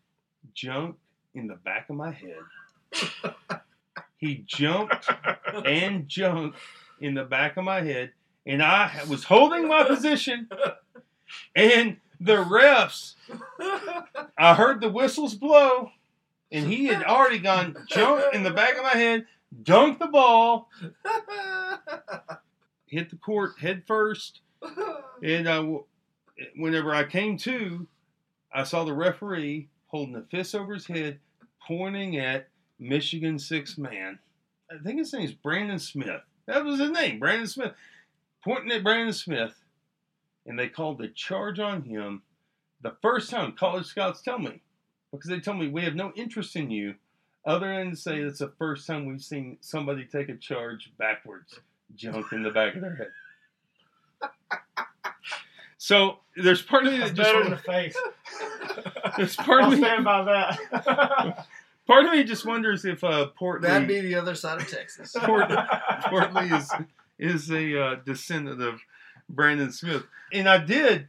jumped 0.54 1.00
in 1.34 1.48
the 1.48 1.56
back 1.56 1.90
of 1.90 1.96
my 1.96 2.12
head. 2.12 3.22
he 4.18 4.44
jumped 4.46 5.10
and 5.66 6.08
jumped 6.08 6.58
in 7.00 7.14
the 7.14 7.24
back 7.24 7.58
of 7.58 7.64
my 7.64 7.82
head. 7.82 8.12
And 8.46 8.62
I 8.64 9.04
was 9.08 9.24
holding 9.24 9.68
my 9.68 9.84
position. 9.84 10.50
And 11.56 11.98
the 12.20 12.38
refs, 12.38 13.16
I 14.38 14.54
heard 14.56 14.82
the 14.82 14.90
whistles 14.90 15.36
blow. 15.36 15.92
And 16.52 16.66
he 16.68 16.86
had 16.86 17.04
already 17.04 17.38
gone, 17.40 17.76
jumped 17.88 18.34
in 18.34 18.42
the 18.44 18.50
back 18.50 18.76
of 18.76 18.84
my 18.84 18.94
head, 18.94 19.28
dunked 19.64 20.00
the 20.00 20.08
ball, 20.08 20.68
hit 22.88 23.10
the 23.12 23.18
court 23.18 23.60
head 23.60 23.84
first. 23.86 24.42
And 25.24 25.48
uh, 25.48 25.58
w- 25.58 25.84
whenever 26.56 26.94
I 26.94 27.04
came 27.04 27.38
to, 27.40 27.88
I 28.52 28.64
saw 28.64 28.84
the 28.84 28.94
referee 28.94 29.70
holding 29.88 30.16
a 30.16 30.24
fist 30.24 30.56
over 30.56 30.74
his 30.74 30.88
head, 30.88 31.20
pointing 31.68 32.18
at 32.18 32.48
Michigan 32.80 33.38
six 33.38 33.78
man. 33.78 34.18
I 34.72 34.82
think 34.84 35.00
his 35.00 35.14
name 35.14 35.24
is 35.24 35.34
Brandon 35.34 35.80
Smith. 35.80 36.22
That 36.48 36.66
was 36.66 36.80
his 36.80 36.92
name, 36.92 37.20
Brandon 37.20 37.48
Smith. 37.48 37.74
Pointing 38.44 38.72
at 38.72 38.84
Brandon 38.84 39.14
Smith, 39.14 39.54
and 40.50 40.60
they 40.60 40.68
called 40.68 40.98
the 40.98 41.08
charge 41.08 41.60
on 41.60 41.84
him 41.84 42.24
the 42.82 42.96
first 43.02 43.30
time 43.30 43.54
college 43.54 43.86
scouts 43.86 44.22
tell 44.22 44.40
me, 44.40 44.62
because 45.12 45.30
they 45.30 45.40
tell 45.40 45.54
me 45.54 45.68
we 45.68 45.84
have 45.84 45.96
no 45.96 46.12
interest 46.16 46.56
in 46.56 46.70
you 46.72 46.96
other 47.46 47.74
than 47.74 47.92
to 47.92 47.96
say 47.96 48.20
it's 48.20 48.40
the 48.40 48.52
first 48.58 48.86
time 48.86 49.06
we've 49.06 49.24
seen 49.24 49.58
somebody 49.62 50.06
take 50.06 50.28
a 50.28 50.36
charge 50.36 50.92
backwards, 50.98 51.60
jump 51.96 52.34
in 52.34 52.44
the 52.44 52.52
back 52.52 52.76
of 52.76 52.82
their 52.82 52.96
head. 52.96 53.12
So 55.82 56.20
there's 56.36 56.62
part 56.62 56.86
of 56.86 56.92
me 56.92 57.00
That's 57.00 57.12
that 57.12 57.16
just 57.16 57.32
better 57.32 57.44
than 57.44 57.52
the 57.52 57.58
face. 57.58 57.96
there's 59.18 59.36
part 59.38 59.62
of 59.62 59.68
I'll 59.68 59.72
me 59.72 59.78
stand 59.78 60.04
by 60.04 60.24
that. 60.26 61.48
part 61.88 62.06
of 62.06 62.12
me 62.12 62.26
just 62.26 62.46
wonders 62.46 62.84
if 62.84 63.02
uh, 63.02 63.28
Portland 63.28 63.74
That'd 63.74 63.88
be 63.88 64.02
the 64.02 64.16
other 64.16 64.36
side 64.36 64.60
of 64.62 64.68
Texas. 64.68 65.16
Port- 65.18 65.50
Portley 65.50 66.52
is 66.52 66.70
is 67.18 67.50
a 67.50 67.82
uh, 67.82 67.96
descendant 68.06 68.62
of 68.62 68.82
Brandon 69.30 69.72
Smith, 69.72 70.04
and 70.34 70.48
I 70.48 70.58
did. 70.58 71.08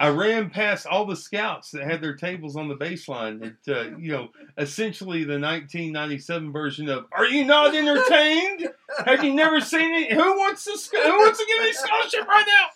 I 0.00 0.10
ran 0.10 0.48
past 0.50 0.86
all 0.86 1.04
the 1.06 1.16
scouts 1.16 1.72
that 1.72 1.82
had 1.82 2.00
their 2.00 2.14
tables 2.14 2.54
on 2.54 2.68
the 2.68 2.76
baseline. 2.76 3.42
It, 3.42 3.56
uh, 3.68 3.96
you 3.98 4.12
know, 4.12 4.28
essentially 4.56 5.24
the 5.24 5.40
1997 5.40 6.52
version 6.52 6.88
of 6.88 7.06
"Are 7.10 7.26
you 7.26 7.44
not 7.44 7.74
entertained? 7.74 8.68
Have 9.04 9.24
you 9.24 9.34
never 9.34 9.60
seen 9.60 9.92
it? 9.94 10.12
Who 10.12 10.38
wants 10.38 10.64
to 10.64 10.78
sc- 10.78 10.94
Who 10.94 11.18
wants 11.18 11.38
to 11.40 11.46
give 11.46 11.64
me 11.64 11.72
scholarship 11.72 12.28
right 12.28 12.46
now? 12.46 12.66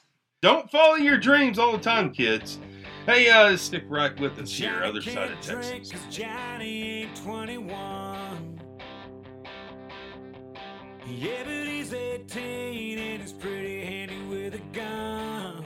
Don't 0.41 0.69
follow 0.71 0.97
your 0.97 1.17
dreams 1.17 1.59
all 1.61 1.71
the 1.73 1.79
time, 1.79 2.13
kids. 2.13 2.59
Hey, 3.07 3.31
uh, 3.31 3.57
stick 3.57 3.85
right 3.89 4.19
with 4.21 4.39
us 4.39 4.53
here, 4.53 4.83
other 4.83 5.01
side 5.01 5.31
of 5.31 5.41
Texas. 5.41 6.01
Johnny 6.11 7.03
ain't 7.03 7.17
21. 7.17 8.61
Yeah, 11.09 11.43
but 11.45 11.67
he's 11.67 11.93
18 11.93 12.99
and 12.99 13.23
he's 13.23 13.33
pretty 13.33 13.85
handy 13.85 14.21
with 14.43 14.55
a 14.55 14.77
gun. 14.77 15.65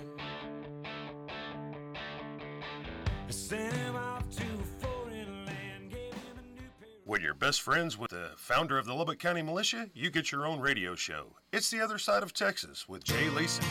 I 3.26 3.30
sent 3.30 3.73
him 3.73 3.97
off 3.97 4.28
to 4.37 4.42
a 4.42 4.85
foreign 4.85 5.47
land, 5.47 5.90
gave 5.90 6.12
him 6.12 6.37
a 6.38 6.42
new 6.42 6.68
pair 6.78 6.88
of 6.88 7.06
When 7.06 7.23
you're 7.23 7.35
best 7.35 7.62
friends 7.62 7.97
with 7.97 8.11
the 8.11 8.30
founder 8.37 8.76
of 8.76 8.85
the 8.85 8.95
Lubbock 8.95 9.18
County 9.18 9.42
Militia, 9.42 9.88
you 9.95 10.11
get 10.11 10.30
your 10.30 10.47
own 10.47 10.61
radio 10.61 10.95
show. 10.95 11.37
It's 11.52 11.71
The 11.71 11.80
Other 11.80 11.99
Side 11.99 12.23
of 12.23 12.35
Texas 12.35 12.87
with 12.88 13.02
Jay 13.02 13.30
Leeson. 13.30 13.64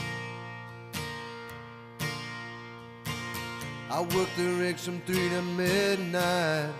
I 3.91 4.01
worked 4.01 4.35
the 4.37 4.49
rigs 4.59 4.85
from 4.85 4.99
three 5.01 5.29
to 5.29 5.41
midnight 5.41 6.73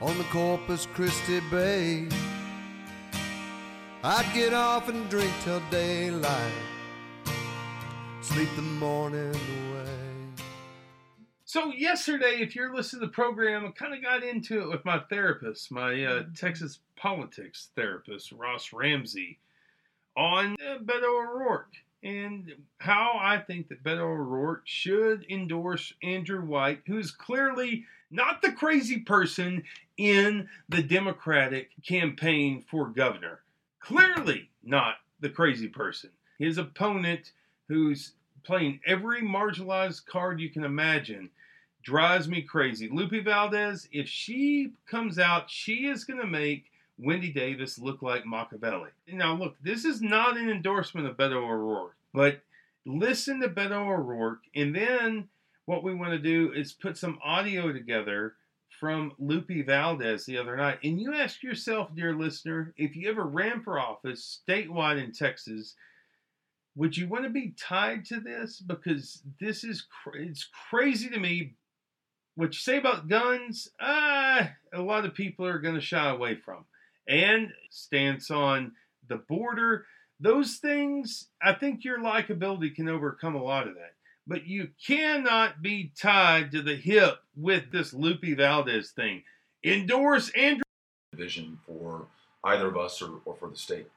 on 0.00 0.16
the 0.16 0.24
Corpus 0.24 0.86
Christi 0.94 1.40
Bay. 1.50 2.08
I'd 4.02 4.32
get 4.32 4.54
off 4.54 4.88
and 4.88 5.08
drink 5.10 5.32
till 5.42 5.60
daylight, 5.70 6.52
sleep 8.28 8.48
the 8.56 8.62
morning 8.62 9.34
away. 9.34 10.44
So 11.46 11.72
yesterday, 11.72 12.40
if 12.40 12.54
you're 12.54 12.74
listening 12.74 13.00
to 13.00 13.06
the 13.06 13.12
program, 13.12 13.64
I 13.64 13.70
kind 13.70 13.94
of 13.94 14.02
got 14.02 14.22
into 14.22 14.60
it 14.60 14.68
with 14.68 14.84
my 14.84 15.00
therapist, 15.08 15.72
my 15.72 16.04
uh, 16.04 16.24
Texas 16.36 16.80
politics 16.94 17.70
therapist, 17.74 18.32
Ross 18.32 18.70
Ramsey, 18.72 19.38
on 20.14 20.56
uh, 20.60 20.78
Beto 20.78 21.04
O'Rourke 21.04 21.72
and 22.02 22.52
how 22.78 23.12
I 23.18 23.38
think 23.38 23.68
that 23.68 23.82
Beto 23.82 24.00
O'Rourke 24.00 24.62
should 24.64 25.24
endorse 25.30 25.94
Andrew 26.02 26.42
White, 26.42 26.82
who's 26.86 27.10
clearly 27.10 27.86
not 28.10 28.42
the 28.42 28.52
crazy 28.52 28.98
person 28.98 29.64
in 29.96 30.48
the 30.68 30.82
Democratic 30.82 31.70
campaign 31.82 32.62
for 32.70 32.88
governor. 32.88 33.40
Clearly 33.80 34.50
not 34.62 34.96
the 35.20 35.30
crazy 35.30 35.68
person. 35.68 36.10
His 36.38 36.58
opponent, 36.58 37.32
who's 37.68 38.12
playing 38.48 38.80
every 38.86 39.20
marginalized 39.20 40.06
card 40.06 40.40
you 40.40 40.48
can 40.48 40.64
imagine, 40.64 41.28
drives 41.82 42.26
me 42.26 42.40
crazy. 42.40 42.88
Lupe 42.90 43.22
Valdez, 43.22 43.86
if 43.92 44.08
she 44.08 44.72
comes 44.90 45.18
out, 45.18 45.50
she 45.50 45.86
is 45.86 46.04
going 46.04 46.18
to 46.18 46.26
make 46.26 46.64
Wendy 46.98 47.30
Davis 47.30 47.78
look 47.78 48.00
like 48.00 48.24
Machiavelli. 48.24 48.88
Now, 49.06 49.34
look, 49.34 49.56
this 49.62 49.84
is 49.84 50.00
not 50.00 50.38
an 50.38 50.48
endorsement 50.48 51.06
of 51.06 51.18
Beto 51.18 51.36
O'Rourke, 51.36 51.94
but 52.14 52.40
listen 52.86 53.40
to 53.42 53.50
Beto 53.50 53.86
O'Rourke, 53.86 54.44
and 54.56 54.74
then 54.74 55.28
what 55.66 55.84
we 55.84 55.94
want 55.94 56.12
to 56.12 56.18
do 56.18 56.50
is 56.54 56.72
put 56.72 56.96
some 56.96 57.18
audio 57.22 57.70
together 57.70 58.32
from 58.80 59.12
Lupe 59.18 59.66
Valdez 59.66 60.24
the 60.24 60.38
other 60.38 60.56
night. 60.56 60.78
And 60.82 60.98
you 60.98 61.14
ask 61.14 61.42
yourself, 61.42 61.94
dear 61.94 62.14
listener, 62.14 62.72
if 62.78 62.96
you 62.96 63.10
ever 63.10 63.24
ran 63.24 63.60
for 63.60 63.78
office 63.78 64.40
statewide 64.48 65.04
in 65.04 65.12
Texas, 65.12 65.74
would 66.78 66.96
you 66.96 67.08
want 67.08 67.24
to 67.24 67.30
be 67.30 67.54
tied 67.58 68.04
to 68.04 68.20
this? 68.20 68.60
Because 68.60 69.20
this 69.40 69.64
is 69.64 69.82
cra- 69.82 70.22
it's 70.22 70.48
crazy 70.70 71.08
to 71.08 71.18
me. 71.18 71.54
What 72.36 72.54
you 72.54 72.60
say 72.60 72.78
about 72.78 73.08
guns, 73.08 73.68
ah, 73.80 74.52
a 74.72 74.80
lot 74.80 75.04
of 75.04 75.12
people 75.12 75.44
are 75.44 75.58
going 75.58 75.74
to 75.74 75.80
shy 75.80 76.08
away 76.08 76.36
from. 76.36 76.64
And 77.08 77.48
stance 77.68 78.30
on 78.30 78.72
the 79.08 79.16
border, 79.16 79.86
those 80.20 80.58
things, 80.58 81.26
I 81.42 81.52
think 81.54 81.84
your 81.84 81.98
likability 81.98 82.72
can 82.72 82.88
overcome 82.88 83.34
a 83.34 83.42
lot 83.42 83.66
of 83.66 83.74
that. 83.74 83.94
But 84.28 84.46
you 84.46 84.68
cannot 84.86 85.60
be 85.60 85.90
tied 86.00 86.52
to 86.52 86.62
the 86.62 86.76
hip 86.76 87.18
with 87.36 87.72
this 87.72 87.92
Loopy 87.92 88.34
Valdez 88.34 88.90
thing. 88.92 89.24
Endorse 89.64 90.30
Andrew. 90.30 90.62
vision 91.12 91.58
for 91.66 92.06
either 92.44 92.68
of 92.68 92.76
us 92.76 93.02
or, 93.02 93.14
or 93.24 93.34
for 93.34 93.48
the 93.48 93.56
state. 93.56 93.88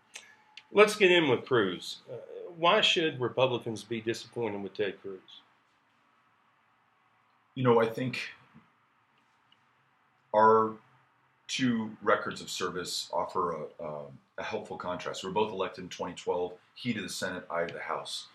Let's 0.72 0.96
get 0.96 1.12
in 1.12 1.28
with 1.28 1.46
Cruz. 1.46 1.98
Uh, 2.12 2.16
why 2.58 2.82
should 2.82 3.20
Republicans 3.20 3.84
be 3.84 4.02
disappointed 4.02 4.62
with 4.62 4.74
Ted 4.76 5.02
Cruz? 5.02 5.20
You 7.56 7.64
know, 7.64 7.82
I 7.82 7.86
think 7.86 8.20
our 10.34 10.74
two 11.48 11.92
records 12.02 12.42
of 12.42 12.50
service 12.50 13.10
offer 13.12 13.52
a, 13.52 13.84
um, 13.84 14.06
a 14.38 14.44
helpful 14.44 14.78
contrast. 14.78 15.24
We 15.24 15.30
were 15.30 15.34
both 15.34 15.52
elected 15.52 15.84
in 15.84 15.90
2012, 15.90 16.54
he 16.76 16.94
to 16.94 17.02
the 17.02 17.10
Senate, 17.10 17.46
I 17.50 17.66
to 17.66 17.74
the 17.74 17.80
House. 17.82 18.28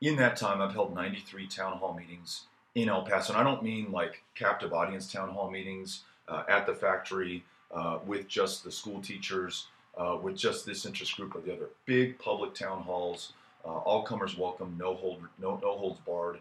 In 0.00 0.16
that 0.16 0.36
time, 0.36 0.62
I've 0.62 0.72
held 0.72 0.94
93 0.94 1.46
town 1.48 1.76
hall 1.76 1.92
meetings 1.92 2.44
in 2.74 2.88
El 2.88 3.02
Paso. 3.02 3.32
And 3.32 3.40
I 3.40 3.44
don't 3.44 3.62
mean 3.62 3.92
like 3.92 4.22
captive 4.34 4.72
audience 4.72 5.12
town 5.12 5.30
hall 5.30 5.50
meetings 5.50 6.04
uh, 6.28 6.44
at 6.48 6.66
the 6.66 6.74
factory 6.74 7.44
uh, 7.74 7.98
with 8.06 8.28
just 8.28 8.64
the 8.64 8.72
school 8.72 9.00
teachers, 9.00 9.66
uh, 9.98 10.16
with 10.22 10.36
just 10.36 10.64
this 10.64 10.86
interest 10.86 11.16
group 11.16 11.34
or 11.34 11.40
the 11.40 11.52
other. 11.52 11.68
Big 11.84 12.18
public 12.18 12.54
town 12.54 12.82
halls, 12.82 13.32
uh, 13.64 13.68
all 13.68 14.02
comers 14.02 14.38
welcome, 14.38 14.76
no 14.78 14.94
hold, 14.94 15.22
no 15.38 15.58
no 15.62 15.76
holds 15.76 16.00
barred, 16.00 16.38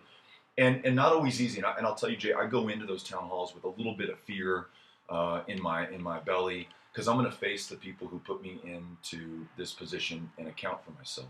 and 0.57 0.85
and 0.85 0.95
not 0.95 1.11
always 1.11 1.41
easy. 1.41 1.57
And, 1.57 1.65
I, 1.65 1.75
and 1.77 1.85
I'll 1.85 1.95
tell 1.95 2.09
you, 2.09 2.17
Jay, 2.17 2.33
I 2.33 2.45
go 2.45 2.69
into 2.69 2.85
those 2.85 3.03
town 3.03 3.23
halls 3.23 3.53
with 3.55 3.63
a 3.63 3.69
little 3.69 3.95
bit 3.95 4.09
of 4.09 4.19
fear 4.19 4.67
uh, 5.09 5.41
in 5.47 5.61
my 5.61 5.89
in 5.89 6.01
my 6.01 6.19
belly 6.19 6.67
because 6.91 7.07
I'm 7.07 7.17
going 7.17 7.29
to 7.29 7.35
face 7.35 7.67
the 7.67 7.75
people 7.75 8.07
who 8.07 8.19
put 8.19 8.41
me 8.41 8.59
into 8.63 9.45
this 9.57 9.73
position 9.73 10.31
and 10.37 10.47
account 10.47 10.83
for 10.83 10.91
myself. 10.91 11.27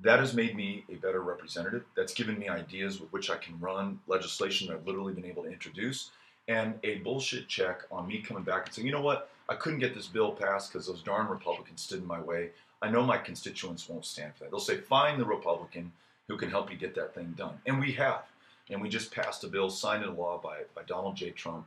That 0.00 0.20
has 0.20 0.34
made 0.34 0.56
me 0.56 0.84
a 0.90 0.94
better 0.94 1.20
representative. 1.20 1.84
That's 1.96 2.14
given 2.14 2.38
me 2.38 2.48
ideas 2.48 3.00
with 3.00 3.12
which 3.12 3.30
I 3.30 3.36
can 3.36 3.58
run 3.60 3.98
legislation 4.06 4.68
that 4.68 4.74
I've 4.74 4.86
literally 4.86 5.12
been 5.12 5.24
able 5.24 5.44
to 5.44 5.50
introduce, 5.50 6.10
and 6.46 6.74
a 6.84 6.96
bullshit 6.98 7.48
check 7.48 7.82
on 7.90 8.06
me 8.06 8.20
coming 8.20 8.44
back 8.44 8.66
and 8.66 8.74
saying, 8.74 8.86
you 8.86 8.92
know 8.92 9.02
what, 9.02 9.30
I 9.48 9.54
couldn't 9.54 9.78
get 9.78 9.94
this 9.94 10.06
bill 10.06 10.32
passed 10.32 10.72
because 10.72 10.86
those 10.86 11.02
darn 11.02 11.28
Republicans 11.28 11.82
stood 11.82 12.00
in 12.00 12.06
my 12.06 12.20
way. 12.20 12.50
I 12.82 12.90
know 12.90 13.02
my 13.02 13.18
constituents 13.18 13.88
won't 13.88 14.04
stand 14.04 14.34
for 14.34 14.44
that. 14.44 14.50
They'll 14.50 14.60
say, 14.60 14.76
find 14.76 15.18
the 15.18 15.24
Republican 15.24 15.92
who 16.28 16.36
can 16.36 16.50
help 16.50 16.70
you 16.70 16.76
get 16.76 16.94
that 16.94 17.14
thing 17.14 17.34
done. 17.36 17.58
And 17.66 17.80
we 17.80 17.92
have. 17.92 18.24
And 18.70 18.82
we 18.82 18.90
just 18.90 19.10
passed 19.10 19.44
a 19.44 19.48
bill 19.48 19.70
signed 19.70 20.04
into 20.04 20.14
law 20.14 20.38
by, 20.38 20.58
by 20.74 20.82
Donald 20.82 21.16
J. 21.16 21.30
Trump, 21.30 21.66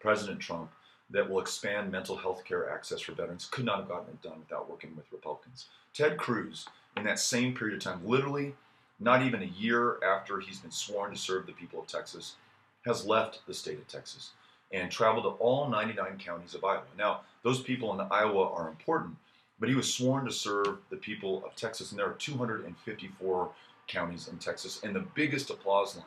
President 0.00 0.40
Trump, 0.40 0.70
that 1.10 1.28
will 1.28 1.40
expand 1.40 1.92
mental 1.92 2.16
health 2.16 2.44
care 2.44 2.70
access 2.70 3.00
for 3.00 3.12
veterans. 3.12 3.48
Could 3.50 3.66
not 3.66 3.80
have 3.80 3.88
gotten 3.88 4.08
it 4.08 4.22
done 4.22 4.38
without 4.40 4.70
working 4.70 4.96
with 4.96 5.12
Republicans. 5.12 5.66
Ted 5.92 6.16
Cruz, 6.16 6.66
in 6.96 7.04
that 7.04 7.18
same 7.18 7.54
period 7.54 7.76
of 7.76 7.82
time, 7.82 8.00
literally 8.06 8.54
not 8.98 9.22
even 9.22 9.42
a 9.42 9.46
year 9.46 9.98
after 10.02 10.40
he's 10.40 10.58
been 10.58 10.70
sworn 10.70 11.12
to 11.12 11.18
serve 11.18 11.46
the 11.46 11.52
people 11.52 11.80
of 11.80 11.86
Texas, 11.86 12.36
has 12.84 13.06
left 13.06 13.46
the 13.46 13.54
state 13.54 13.78
of 13.78 13.86
Texas 13.86 14.30
and 14.72 14.90
traveled 14.90 15.24
to 15.24 15.30
all 15.42 15.68
99 15.68 16.18
counties 16.18 16.54
of 16.54 16.64
Iowa. 16.64 16.82
Now, 16.96 17.20
those 17.42 17.60
people 17.60 17.92
in 17.92 18.06
Iowa 18.10 18.50
are 18.52 18.68
important, 18.68 19.16
but 19.58 19.68
he 19.68 19.74
was 19.74 19.92
sworn 19.92 20.24
to 20.26 20.32
serve 20.32 20.78
the 20.90 20.96
people 20.96 21.44
of 21.44 21.54
Texas, 21.56 21.90
and 21.90 21.98
there 21.98 22.06
are 22.06 22.14
254 22.14 23.50
counties 23.86 24.28
in 24.28 24.36
Texas. 24.38 24.80
And 24.82 24.94
the 24.94 25.06
biggest 25.14 25.50
applause 25.50 25.96
line 25.96 26.04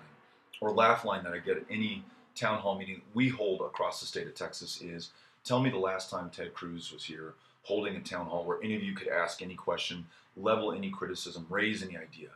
or 0.62 0.72
laugh 0.72 1.04
line 1.04 1.24
that 1.24 1.34
I 1.34 1.40
get 1.40 1.58
at 1.58 1.64
any 1.70 2.04
town 2.36 2.60
hall 2.60 2.78
meeting 2.78 3.02
we 3.14 3.28
hold 3.30 3.62
across 3.62 4.00
the 4.00 4.06
state 4.06 4.28
of 4.28 4.36
Texas 4.36 4.82
is 4.82 5.10
tell 5.44 5.62
me 5.62 5.70
the 5.70 5.78
last 5.78 6.10
time 6.10 6.30
Ted 6.30 6.54
Cruz 6.54 6.94
was 6.94 7.04
here 7.04 7.34
holding 7.64 7.96
a 7.96 8.02
town 8.02 8.28
hall 8.28 8.46
where 8.46 8.62
any 8.64 8.76
of 8.76 8.84
you 8.84 8.94
could 8.94 9.08
ask 9.08 9.42
any 9.42 9.56
question, 9.56 10.06
level 10.38 10.72
any 10.72 10.90
criticism, 10.90 11.46
raise 11.50 11.84
any 11.84 11.98
idea. 11.98 12.30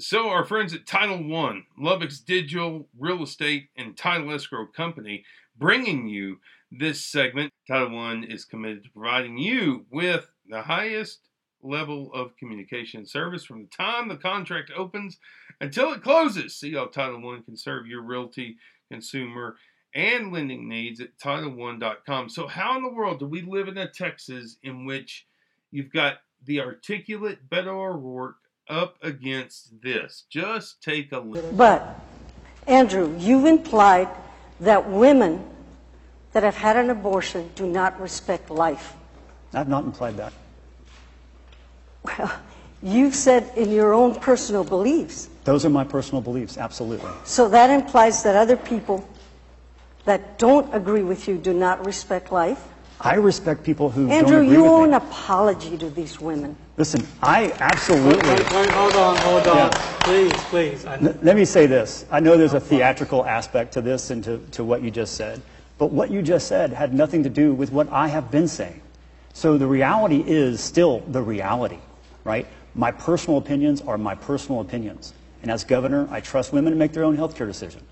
So, 0.00 0.30
our 0.30 0.46
friends 0.46 0.72
at 0.72 0.86
Title 0.86 1.22
One, 1.22 1.66
Lubbock's 1.78 2.20
digital 2.20 2.88
real 2.98 3.22
estate 3.22 3.68
and 3.76 3.94
title 3.94 4.32
escrow 4.32 4.64
company, 4.64 5.24
bringing 5.58 6.08
you 6.08 6.38
this 6.72 7.04
segment. 7.04 7.52
Title 7.68 7.90
One 7.90 8.24
is 8.24 8.46
committed 8.46 8.84
to 8.84 8.90
providing 8.90 9.36
you 9.36 9.84
with 9.90 10.30
the 10.48 10.62
highest 10.62 11.28
level 11.62 12.10
of 12.14 12.34
communication 12.38 13.04
service 13.04 13.44
from 13.44 13.60
the 13.60 13.68
time 13.68 14.08
the 14.08 14.16
contract 14.16 14.70
opens 14.74 15.18
until 15.60 15.92
it 15.92 16.02
closes. 16.02 16.56
See 16.56 16.72
how 16.72 16.86
Title 16.86 17.20
One 17.20 17.42
can 17.42 17.58
serve 17.58 17.86
your 17.86 18.00
realty, 18.00 18.56
consumer, 18.90 19.56
and 19.94 20.32
lending 20.32 20.66
needs 20.66 21.02
at 21.02 21.18
TitleOne.com. 21.18 22.30
So, 22.30 22.46
how 22.46 22.74
in 22.78 22.82
the 22.82 22.88
world 22.88 23.18
do 23.18 23.26
we 23.26 23.42
live 23.42 23.68
in 23.68 23.76
a 23.76 23.86
Texas 23.86 24.56
in 24.62 24.86
which 24.86 25.26
you've 25.70 25.92
got 25.92 26.20
the 26.42 26.62
articulate 26.62 27.50
Beto 27.50 27.66
O'Rourke 27.66 28.36
up 28.70 28.96
against 29.02 29.82
this? 29.82 30.24
Just 30.30 30.82
take 30.82 31.12
a 31.12 31.18
look. 31.18 31.56
But, 31.56 32.00
Andrew, 32.66 33.14
you've 33.18 33.44
implied 33.44 34.08
that 34.60 34.88
women 34.88 35.44
that 36.32 36.42
have 36.42 36.56
had 36.56 36.76
an 36.76 36.88
abortion 36.90 37.50
do 37.56 37.66
not 37.66 38.00
respect 38.00 38.48
life. 38.50 38.94
I've 39.52 39.68
not 39.68 39.84
implied 39.84 40.16
that. 40.18 40.32
Well, 42.04 42.32
you've 42.82 43.14
said 43.14 43.50
in 43.56 43.72
your 43.72 43.92
own 43.92 44.14
personal 44.14 44.64
beliefs. 44.64 45.28
Those 45.44 45.64
are 45.64 45.70
my 45.70 45.84
personal 45.84 46.22
beliefs, 46.22 46.56
absolutely. 46.56 47.10
So 47.24 47.48
that 47.48 47.70
implies 47.70 48.22
that 48.22 48.36
other 48.36 48.56
people 48.56 49.06
that 50.04 50.38
don't 50.38 50.72
agree 50.74 51.02
with 51.02 51.26
you 51.28 51.36
do 51.36 51.52
not 51.52 51.84
respect 51.84 52.30
life. 52.30 52.62
I 53.02 53.14
respect 53.14 53.64
people 53.64 53.88
who 53.88 54.10
Andrew, 54.10 54.36
don't 54.36 54.44
agree 54.44 54.56
you 54.56 54.62
with 54.62 54.72
owe 54.72 54.78
me. 54.80 54.84
an 54.88 54.94
apology 54.94 55.78
to 55.78 55.88
these 55.88 56.20
women. 56.20 56.54
Listen, 56.76 57.06
I 57.22 57.50
absolutely. 57.58 58.28
Wait, 58.28 58.52
wait, 58.52 58.70
hold 58.70 58.94
on, 58.94 59.16
hold 59.16 59.46
on. 59.46 59.56
Yeah. 59.56 59.98
Please, 60.02 60.32
please. 60.44 60.84
I, 60.84 60.96
L- 60.96 61.16
Let 61.22 61.36
me 61.36 61.46
say 61.46 61.66
this. 61.66 62.04
I 62.10 62.20
know 62.20 62.36
there's 62.36 62.52
a 62.52 62.60
theatrical 62.60 63.24
aspect 63.24 63.72
to 63.74 63.80
this 63.80 64.10
and 64.10 64.22
to, 64.24 64.38
to 64.52 64.64
what 64.64 64.82
you 64.82 64.90
just 64.90 65.14
said, 65.14 65.40
but 65.78 65.90
what 65.92 66.10
you 66.10 66.20
just 66.20 66.46
said 66.46 66.72
had 66.72 66.92
nothing 66.92 67.22
to 67.22 67.30
do 67.30 67.54
with 67.54 67.72
what 67.72 67.88
I 67.90 68.08
have 68.08 68.30
been 68.30 68.48
saying. 68.48 68.82
So 69.32 69.56
the 69.56 69.66
reality 69.66 70.22
is 70.26 70.60
still 70.60 71.00
the 71.00 71.22
reality, 71.22 71.78
right? 72.24 72.46
My 72.74 72.92
personal 72.92 73.38
opinions 73.38 73.80
are 73.80 73.96
my 73.96 74.14
personal 74.14 74.60
opinions. 74.60 75.14
And 75.42 75.50
as 75.50 75.64
governor, 75.64 76.06
I 76.10 76.20
trust 76.20 76.52
women 76.52 76.72
to 76.72 76.78
make 76.78 76.92
their 76.92 77.04
own 77.04 77.16
health 77.16 77.34
care 77.34 77.46
decision. 77.46 77.82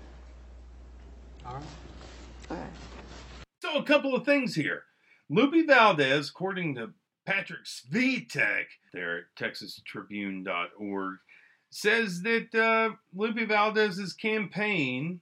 All 1.45 1.55
right. 2.49 2.59
So, 3.61 3.77
a 3.77 3.83
couple 3.83 4.15
of 4.15 4.23
things 4.25 4.55
here. 4.55 4.83
Lupe 5.29 5.67
Valdez, 5.67 6.29
according 6.29 6.75
to 6.75 6.91
Patrick 7.25 7.65
Svitek 7.65 8.65
there 8.91 9.17
at 9.17 9.23
texastribune.org, 9.37 11.17
says 11.69 12.21
that 12.23 12.55
uh, 12.55 12.95
Lupe 13.13 13.47
Valdez's 13.47 14.13
campaign 14.13 15.21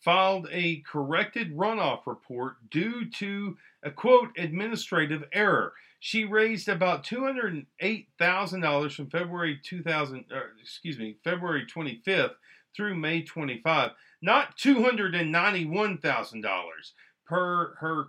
filed 0.00 0.48
a 0.50 0.80
corrected 0.80 1.56
runoff 1.56 2.06
report 2.06 2.56
due 2.70 3.08
to 3.10 3.56
a 3.82 3.90
quote 3.90 4.30
administrative 4.36 5.24
error. 5.32 5.72
She 6.00 6.24
raised 6.24 6.68
about 6.68 7.04
two 7.04 7.24
hundred 7.24 7.66
eight 7.80 8.08
thousand 8.18 8.60
dollars 8.60 8.94
from 8.94 9.10
February 9.10 9.60
two 9.62 9.82
thousand, 9.82 10.24
or 10.32 10.54
excuse 10.60 10.98
me, 10.98 11.16
February 11.22 11.66
twenty 11.66 12.00
fifth 12.04 12.34
through 12.76 12.96
May 12.96 13.22
twenty 13.22 13.60
five, 13.62 13.92
not 14.22 14.56
two 14.56 14.82
hundred 14.82 15.14
and 15.14 15.30
ninety 15.30 15.64
one 15.64 15.98
thousand 15.98 16.40
dollars 16.40 16.94
per 17.28 17.74
her. 17.78 18.06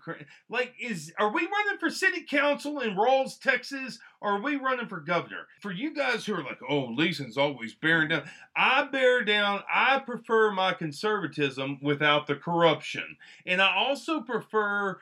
Like, 0.49 0.73
is 0.79 1.13
are 1.19 1.31
we 1.31 1.41
running 1.41 1.77
for 1.79 1.89
city 1.89 2.23
council 2.23 2.79
in 2.79 2.95
Ralls, 2.95 3.37
Texas, 3.37 3.99
or 4.21 4.37
are 4.37 4.41
we 4.41 4.55
running 4.55 4.87
for 4.87 4.99
governor? 4.99 5.47
For 5.61 5.71
you 5.71 5.93
guys 5.93 6.25
who 6.25 6.35
are 6.35 6.43
like, 6.43 6.59
oh, 6.67 6.85
Leeson's 6.85 7.37
always 7.37 7.75
bearing 7.75 8.09
down, 8.09 8.29
I 8.55 8.85
bear 8.85 9.23
down. 9.23 9.63
I 9.71 9.99
prefer 9.99 10.51
my 10.51 10.73
conservatism 10.73 11.79
without 11.81 12.27
the 12.27 12.35
corruption, 12.35 13.17
and 13.45 13.61
I 13.61 13.75
also 13.75 14.21
prefer 14.21 14.99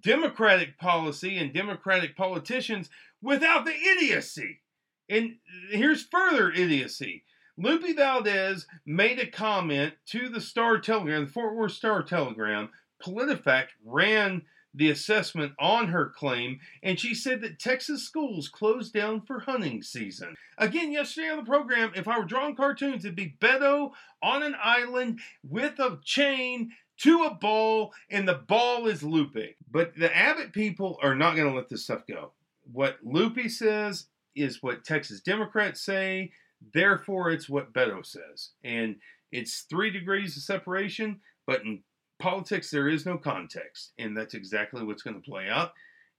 Democratic 0.00 0.78
policy 0.78 1.38
and 1.38 1.52
Democratic 1.52 2.16
politicians 2.16 2.90
without 3.22 3.64
the 3.64 3.74
idiocy. 3.74 4.60
And 5.08 5.36
here's 5.70 6.02
further 6.02 6.50
idiocy. 6.50 7.24
Lupe 7.58 7.96
Valdez 7.96 8.66
made 8.84 9.18
a 9.18 9.26
comment 9.26 9.94
to 10.06 10.28
the 10.28 10.42
Star 10.42 10.78
Telegram, 10.78 11.24
the 11.24 11.30
Fort 11.30 11.54
Worth 11.54 11.72
Star 11.72 12.02
Telegram. 12.02 12.68
PolitiFact 13.04 13.68
ran 13.84 14.42
the 14.76 14.90
assessment 14.90 15.52
on 15.58 15.88
her 15.88 16.12
claim, 16.14 16.60
and 16.82 17.00
she 17.00 17.14
said 17.14 17.40
that 17.40 17.58
Texas 17.58 18.02
schools 18.02 18.48
closed 18.48 18.92
down 18.92 19.22
for 19.22 19.40
hunting 19.40 19.82
season. 19.82 20.34
Again, 20.58 20.92
yesterday 20.92 21.30
on 21.30 21.38
the 21.38 21.44
program, 21.44 21.92
if 21.96 22.06
I 22.06 22.18
were 22.18 22.26
drawing 22.26 22.54
cartoons, 22.54 23.04
it'd 23.04 23.16
be 23.16 23.36
Beto 23.40 23.92
on 24.22 24.42
an 24.42 24.54
island 24.62 25.20
with 25.42 25.78
a 25.78 25.98
chain 26.04 26.72
to 26.98 27.24
a 27.24 27.34
ball, 27.34 27.92
and 28.10 28.28
the 28.28 28.34
ball 28.34 28.86
is 28.86 29.02
Lupe. 29.02 29.56
But 29.70 29.96
the 29.96 30.14
Abbott 30.14 30.52
people 30.52 30.98
are 31.02 31.14
not 31.14 31.36
going 31.36 31.48
to 31.48 31.56
let 31.56 31.68
this 31.68 31.84
stuff 31.84 32.06
go. 32.06 32.32
What 32.70 32.98
Loopy 33.02 33.48
says 33.48 34.06
is 34.34 34.62
what 34.62 34.84
Texas 34.84 35.20
Democrats 35.20 35.80
say, 35.80 36.32
therefore, 36.74 37.30
it's 37.30 37.48
what 37.48 37.72
Beto 37.72 38.04
says. 38.04 38.50
And 38.62 38.96
it's 39.32 39.60
three 39.60 39.90
degrees 39.90 40.36
of 40.36 40.42
separation, 40.42 41.20
but 41.46 41.62
in 41.62 41.82
politics, 42.18 42.70
there 42.70 42.88
is 42.88 43.06
no 43.06 43.16
context. 43.18 43.92
And 43.98 44.16
that's 44.16 44.34
exactly 44.34 44.84
what's 44.84 45.02
going 45.02 45.20
to 45.20 45.30
play 45.30 45.48
out. 45.48 45.72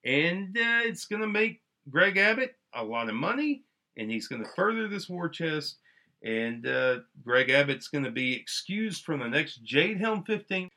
And 0.05 0.57
uh, 0.57 0.81
it's 0.83 1.05
going 1.05 1.21
to 1.21 1.27
make 1.27 1.61
Greg 1.89 2.17
Abbott 2.17 2.55
a 2.73 2.83
lot 2.83 3.09
of 3.09 3.15
money, 3.15 3.63
and 3.97 4.11
he's 4.11 4.27
going 4.27 4.43
to 4.43 4.49
further 4.55 4.87
this 4.87 5.09
war 5.09 5.29
chest. 5.29 5.77
And 6.23 6.65
uh, 6.67 6.99
Greg 7.23 7.49
Abbott's 7.49 7.87
going 7.87 8.03
to 8.03 8.11
be 8.11 8.33
excused 8.33 9.03
from 9.03 9.19
the 9.19 9.27
next 9.27 9.63
Jade 9.63 9.99
Helm 9.99 10.23
15. 10.23 10.69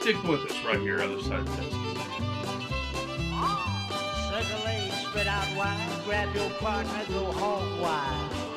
Stick 0.00 0.22
with 0.24 0.40
us 0.40 0.64
right 0.64 0.80
here, 0.80 1.00
other 1.00 1.20
side 1.22 1.40
of. 1.40 1.48
Circle 4.28 4.64
legs 4.64 4.94
spread 5.06 5.26
out 5.26 5.56
wide. 5.56 6.02
Grab 6.04 6.34
your 6.34 6.50
partner, 6.50 7.04
go 7.08 7.30
wide. 7.80 8.51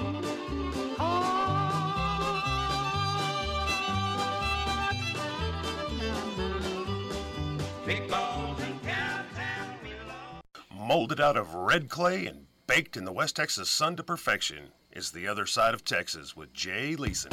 Molded 10.88 11.19
out 11.19 11.36
of 11.36 11.53
red 11.55 11.89
clay 11.89 12.25
and 12.27 12.45
baked 12.67 12.95
in 12.95 13.05
the 13.05 13.12
West 13.12 13.36
Texas 13.36 13.69
sun 13.69 13.95
to 13.95 14.03
perfection 14.03 14.69
is 14.91 15.12
the 15.12 15.27
other 15.27 15.45
side 15.45 15.73
of 15.73 15.84
Texas 15.84 16.36
with 16.36 16.53
Jay 16.53 16.95
Leeson. 16.95 17.31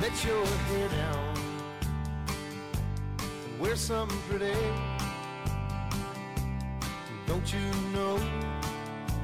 Let 0.00 0.24
your 0.24 0.44
hair 0.46 0.88
down 0.88 1.34
and 3.18 3.60
wear 3.60 3.76
something 3.76 4.18
pretty. 4.28 4.52
Don't 7.26 7.52
you 7.52 7.60
know 7.92 8.18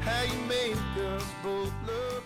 how 0.01 0.23
you 0.23 0.39
make 0.49 0.77
us 1.05 1.25
both 1.43 1.73
look? 1.87 2.20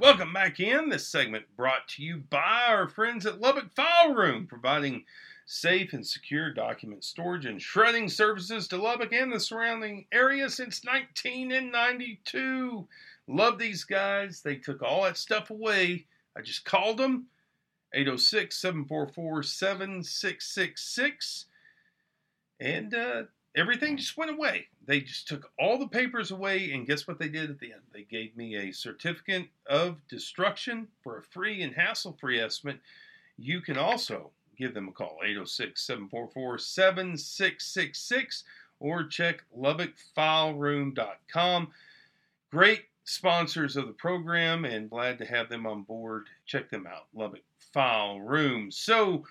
Welcome 0.00 0.32
back 0.32 0.60
in. 0.60 0.90
This 0.90 1.08
segment 1.08 1.46
brought 1.56 1.88
to 1.88 2.04
you 2.04 2.18
by 2.30 2.66
our 2.68 2.88
friends 2.88 3.26
at 3.26 3.40
Lubbock 3.40 3.74
File 3.74 4.14
Room, 4.14 4.46
providing 4.46 5.04
safe 5.44 5.92
and 5.92 6.06
secure 6.06 6.52
document 6.52 7.02
storage 7.02 7.46
and 7.46 7.60
shredding 7.60 8.08
services 8.08 8.68
to 8.68 8.76
Lubbock 8.76 9.12
and 9.12 9.32
the 9.32 9.40
surrounding 9.40 10.06
area 10.12 10.48
since 10.50 10.84
1992. 10.84 12.86
Love 13.26 13.58
these 13.58 13.82
guys. 13.82 14.40
They 14.40 14.54
took 14.54 14.82
all 14.82 15.02
that 15.02 15.16
stuff 15.16 15.50
away. 15.50 16.06
I 16.36 16.42
just 16.42 16.64
called 16.64 16.98
them 16.98 17.26
806 17.92 18.56
744 18.56 19.42
7666. 19.42 21.46
And 22.60 22.94
uh, 22.94 23.22
everything 23.58 23.96
just 23.96 24.16
went 24.16 24.30
away. 24.30 24.68
They 24.86 25.00
just 25.00 25.26
took 25.28 25.50
all 25.58 25.78
the 25.78 25.88
papers 25.88 26.30
away, 26.30 26.70
and 26.72 26.86
guess 26.86 27.06
what 27.06 27.18
they 27.18 27.28
did 27.28 27.50
at 27.50 27.58
the 27.58 27.72
end? 27.72 27.82
They 27.92 28.04
gave 28.04 28.34
me 28.36 28.56
a 28.56 28.72
certificate 28.72 29.48
of 29.66 29.98
destruction 30.08 30.88
for 31.02 31.18
a 31.18 31.22
free 31.22 31.60
and 31.62 31.74
hassle 31.74 32.16
free 32.18 32.40
estimate. 32.40 32.80
You 33.36 33.60
can 33.60 33.76
also 33.76 34.30
give 34.56 34.72
them 34.74 34.88
a 34.88 34.92
call, 34.92 35.18
806 35.22 35.82
744 35.82 36.58
7666, 36.58 38.44
or 38.80 39.04
check 39.04 39.44
LubbockFileRoom.com. 39.56 41.68
Great 42.50 42.84
sponsors 43.04 43.76
of 43.76 43.86
the 43.86 43.92
program, 43.92 44.64
and 44.64 44.90
glad 44.90 45.18
to 45.18 45.24
have 45.24 45.48
them 45.48 45.64
on 45.66 45.82
board. 45.82 46.26
Check 46.46 46.70
them 46.70 46.86
out, 46.86 47.06
Lubbock 47.14 47.42
File 47.72 48.20
Room. 48.20 48.70
So, 48.70 49.24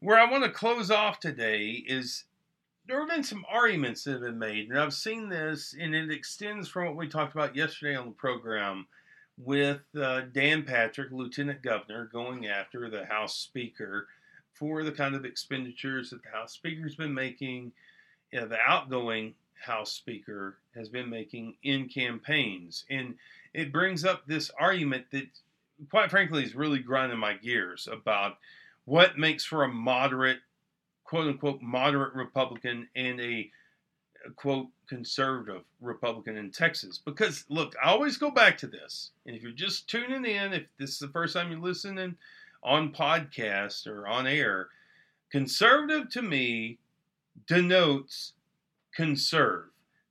where 0.00 0.18
I 0.18 0.30
want 0.30 0.44
to 0.44 0.50
close 0.50 0.90
off 0.90 1.20
today 1.20 1.82
is 1.86 2.24
there 2.86 3.00
have 3.00 3.08
been 3.08 3.24
some 3.24 3.44
arguments 3.50 4.04
that 4.04 4.12
have 4.12 4.20
been 4.20 4.38
made, 4.38 4.68
and 4.68 4.78
I've 4.78 4.92
seen 4.92 5.28
this, 5.28 5.74
and 5.78 5.94
it 5.94 6.10
extends 6.10 6.68
from 6.68 6.86
what 6.86 6.96
we 6.96 7.08
talked 7.08 7.34
about 7.34 7.56
yesterday 7.56 7.96
on 7.96 8.06
the 8.06 8.12
program 8.12 8.86
with 9.38 9.80
uh, 9.98 10.22
Dan 10.32 10.62
Patrick, 10.62 11.10
Lieutenant 11.10 11.62
Governor, 11.62 12.08
going 12.12 12.46
after 12.46 12.90
the 12.90 13.04
House 13.06 13.36
Speaker 13.36 14.06
for 14.52 14.84
the 14.84 14.92
kind 14.92 15.14
of 15.14 15.24
expenditures 15.24 16.10
that 16.10 16.22
the 16.22 16.28
House 16.30 16.52
Speaker's 16.52 16.94
been 16.94 17.14
making, 17.14 17.72
uh, 18.38 18.44
the 18.44 18.58
outgoing 18.60 19.34
House 19.54 19.92
Speaker 19.92 20.58
has 20.74 20.88
been 20.88 21.08
making 21.08 21.56
in 21.62 21.88
campaigns. 21.88 22.84
And 22.90 23.14
it 23.54 23.72
brings 23.72 24.04
up 24.04 24.26
this 24.26 24.50
argument 24.58 25.06
that, 25.10 25.26
quite 25.90 26.10
frankly, 26.10 26.44
is 26.44 26.54
really 26.54 26.80
grinding 26.80 27.18
my 27.18 27.34
gears 27.34 27.88
about 27.90 28.36
what 28.84 29.18
makes 29.18 29.44
for 29.44 29.64
a 29.64 29.68
moderate, 29.68 30.40
quote 31.04 31.28
unquote, 31.28 31.62
moderate 31.62 32.14
Republican 32.14 32.88
and 32.96 33.20
a 33.20 33.50
quote 34.36 34.68
conservative 34.88 35.62
Republican 35.80 36.36
in 36.36 36.50
Texas. 36.50 36.98
Because 37.04 37.44
look, 37.48 37.74
I 37.82 37.90
always 37.90 38.16
go 38.16 38.30
back 38.30 38.58
to 38.58 38.66
this. 38.66 39.10
And 39.26 39.36
if 39.36 39.42
you're 39.42 39.52
just 39.52 39.88
tuning 39.88 40.24
in, 40.24 40.52
if 40.52 40.64
this 40.78 40.90
is 40.90 40.98
the 40.98 41.08
first 41.08 41.34
time 41.34 41.50
you're 41.50 41.60
listening 41.60 42.16
on 42.62 42.92
podcast 42.92 43.86
or 43.86 44.08
on 44.08 44.26
air, 44.26 44.68
conservative 45.30 46.08
to 46.10 46.22
me 46.22 46.78
denotes 47.46 48.32
conserve. 48.94 49.66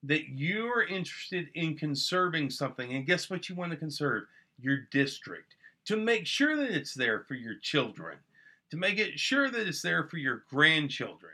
That 0.05 0.27
you 0.27 0.67
are 0.67 0.83
interested 0.83 1.47
in 1.53 1.77
conserving 1.77 2.49
something. 2.49 2.93
And 2.93 3.05
guess 3.05 3.29
what 3.29 3.47
you 3.47 3.55
want 3.55 3.71
to 3.71 3.77
conserve? 3.77 4.23
Your 4.59 4.79
district. 4.91 5.55
To 5.85 5.95
make 5.95 6.27
sure 6.27 6.57
that 6.57 6.71
it's 6.71 6.93
there 6.93 7.21
for 7.21 7.35
your 7.35 7.55
children. 7.55 8.17
To 8.73 8.79
make 8.79 8.97
it 8.97 9.19
sure 9.19 9.51
that 9.51 9.67
it's 9.67 9.83
there 9.83 10.05
for 10.05 10.17
your 10.17 10.45
grandchildren. 10.49 11.33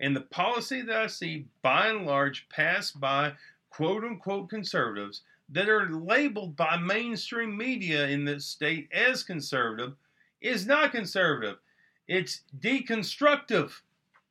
And 0.00 0.16
the 0.16 0.22
policy 0.22 0.80
that 0.80 0.96
I 0.96 1.06
see 1.06 1.44
by 1.60 1.88
and 1.88 2.06
large 2.06 2.48
passed 2.48 2.98
by 2.98 3.34
quote 3.68 4.04
unquote 4.04 4.48
conservatives 4.48 5.20
that 5.50 5.68
are 5.68 5.90
labeled 5.90 6.56
by 6.56 6.78
mainstream 6.78 7.54
media 7.54 8.08
in 8.08 8.24
this 8.24 8.46
state 8.46 8.88
as 8.90 9.22
conservative 9.22 9.96
is 10.40 10.66
not 10.66 10.92
conservative. 10.92 11.58
It's 12.06 12.40
deconstructive, 12.58 13.82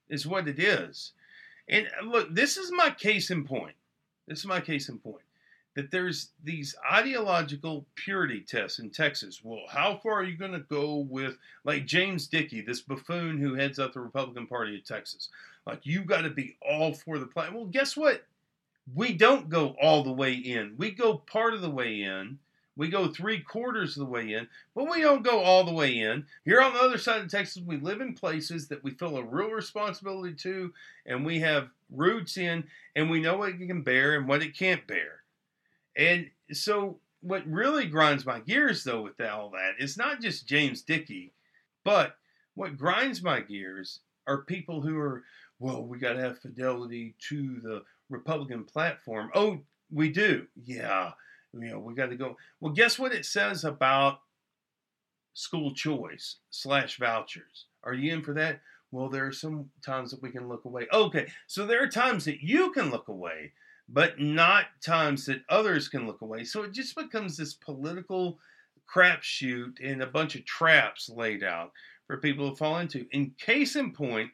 is 0.10 0.26
what 0.26 0.48
it 0.48 0.58
is. 0.58 1.12
And 1.70 1.88
uh, 2.02 2.06
look, 2.08 2.34
this 2.34 2.58
is 2.58 2.72
my 2.72 2.89
case 2.89 3.30
in 3.30 3.43
point. 3.46 3.76
This 4.28 4.39
is 4.39 4.48
my 4.48 4.62
case 4.62 4.89
in 4.89 4.98
point. 4.98 5.27
That 5.78 5.92
there's 5.92 6.32
these 6.44 6.76
ideological 6.92 7.86
purity 7.94 8.42
tests 8.42 8.80
in 8.80 8.90
Texas. 8.90 9.42
Well, 9.44 9.62
how 9.70 10.00
far 10.02 10.13
are 10.13 10.24
you 10.24 10.36
going 10.36 10.54
to 10.54 10.60
go 10.62 11.06
with, 11.08 11.38
like 11.66 11.86
James 11.86 12.26
Dickey, 12.26 12.62
this 12.62 12.82
buffoon 12.82 13.38
who 13.38 13.54
heads 13.54 13.78
up 13.78 13.94
the 13.94 14.00
Republican 14.00 14.48
Party 14.48 14.76
of 14.76 14.84
Texas? 14.84 15.30
Like, 15.68 15.82
you've 15.84 16.08
got 16.08 16.22
to 16.22 16.32
be 16.32 16.58
all 16.68 16.94
for 16.94 17.20
the 17.20 17.28
plan. 17.28 17.54
Well, 17.54 17.66
guess 17.66 17.96
what? 17.96 18.26
We 18.96 19.13
don't 19.13 19.50
go 19.50 19.76
all 19.80 20.04
the 20.04 20.12
way 20.12 20.34
in. 20.34 20.74
We 20.80 20.90
go 20.90 21.13
part 21.13 21.54
of 21.54 21.62
the 21.62 21.70
way 21.70 22.02
in. 22.02 22.40
We 22.76 22.90
go 22.90 23.08
three 23.08 23.42
quarters 23.42 23.98
of 23.98 24.00
the 24.00 24.12
way 24.12 24.34
in, 24.34 24.48
but 24.74 24.90
we 24.90 25.02
don't 25.02 25.24
go 25.24 25.42
all 25.42 25.63
the 25.63 25.74
way 25.74 26.00
in. 26.00 26.26
Here 26.44 26.60
on 26.60 26.74
the 26.74 26.80
other 26.80 26.98
side 26.98 27.22
of 27.22 27.30
Texas, 27.30 27.62
we 27.63 27.78
live 27.78 28.02
in 28.02 28.16
places 28.16 28.68
that 28.70 28.84
we 28.84 28.92
feel 28.92 29.18
a 29.18 29.24
real 29.24 29.50
responsibility 29.50 30.34
to, 30.38 30.74
and 31.06 31.24
we 31.24 31.40
have 31.42 31.70
roots 31.92 32.38
in, 32.38 32.63
and 32.96 33.12
we 33.12 33.20
know 33.20 33.38
what 33.38 33.50
it 33.50 33.68
can 33.68 33.84
bear 33.84 34.16
and 34.16 34.28
what 34.28 34.42
it 34.42 34.58
can't 34.58 34.88
bear. 34.88 35.16
And 35.97 36.29
so, 36.51 36.99
what 37.21 37.45
really 37.47 37.88
grinds 37.88 38.25
my 38.25 38.39
gears, 38.39 38.83
though, 38.83 39.01
with 39.01 39.19
all 39.19 39.49
that 39.51 39.73
is 39.79 39.97
not 39.97 40.21
just 40.21 40.47
James 40.47 40.81
Dickey, 40.81 41.33
but 41.83 42.15
what 42.53 42.77
grinds 42.77 43.23
my 43.23 43.41
gears 43.41 43.99
are 44.27 44.43
people 44.43 44.81
who 44.81 44.97
are, 44.99 45.23
well, 45.60 45.83
we 45.83 45.97
got 45.97 46.13
to 46.13 46.21
have 46.21 46.39
fidelity 46.39 47.15
to 47.29 47.60
the 47.62 47.83
Republican 48.10 48.63
platform. 48.63 49.31
Oh, 49.33 49.60
we 49.91 50.10
do. 50.10 50.47
Yeah 50.55 51.13
you 51.53 51.69
know, 51.69 51.79
we 51.79 51.93
got 51.93 52.10
to 52.10 52.15
go. 52.15 52.38
Well, 52.60 52.73
guess 52.73 52.99
what 52.99 53.13
it 53.13 53.25
says 53.25 53.63
about 53.63 54.19
school 55.33 55.73
choice 55.73 56.38
slash 56.49 56.97
vouchers? 56.97 57.65
Are 57.83 57.93
you 57.93 58.13
in 58.13 58.23
for 58.23 58.33
that? 58.33 58.62
Well, 58.91 59.10
there 59.10 59.25
are 59.25 59.33
some 59.33 59.69
times 59.86 60.12
that 60.12 60.21
we 60.21 60.31
can 60.31 60.47
look 60.47 60.65
away. 60.65 60.88
Okay, 60.91 61.31
so 61.45 61.65
there 61.65 61.83
are 61.83 61.89
times 61.89 62.25
that 62.25 62.41
you 62.41 62.71
can 62.71 62.89
look 62.89 63.07
away, 63.07 63.51
but 63.89 64.19
not 64.19 64.65
times 64.84 65.26
that 65.26 65.43
others 65.50 65.88
can 65.88 66.06
look 66.06 66.21
away. 66.21 66.43
So 66.43 66.63
it 66.63 66.73
just 66.73 66.95
becomes 66.95 67.38
this 67.38 67.54
political 67.54 68.39
crapshoot 68.93 69.78
and 69.84 70.02
a 70.02 70.08
bunch 70.08 70.36
of 70.36 70.45
traps 70.45 71.10
laid 71.10 71.43
out 71.43 71.71
for 72.06 72.17
people 72.17 72.50
to 72.50 72.56
fall 72.56 72.80
into. 72.80 73.06
In 73.12 73.32
case 73.39 73.76
in 73.76 73.91
point 73.91 74.32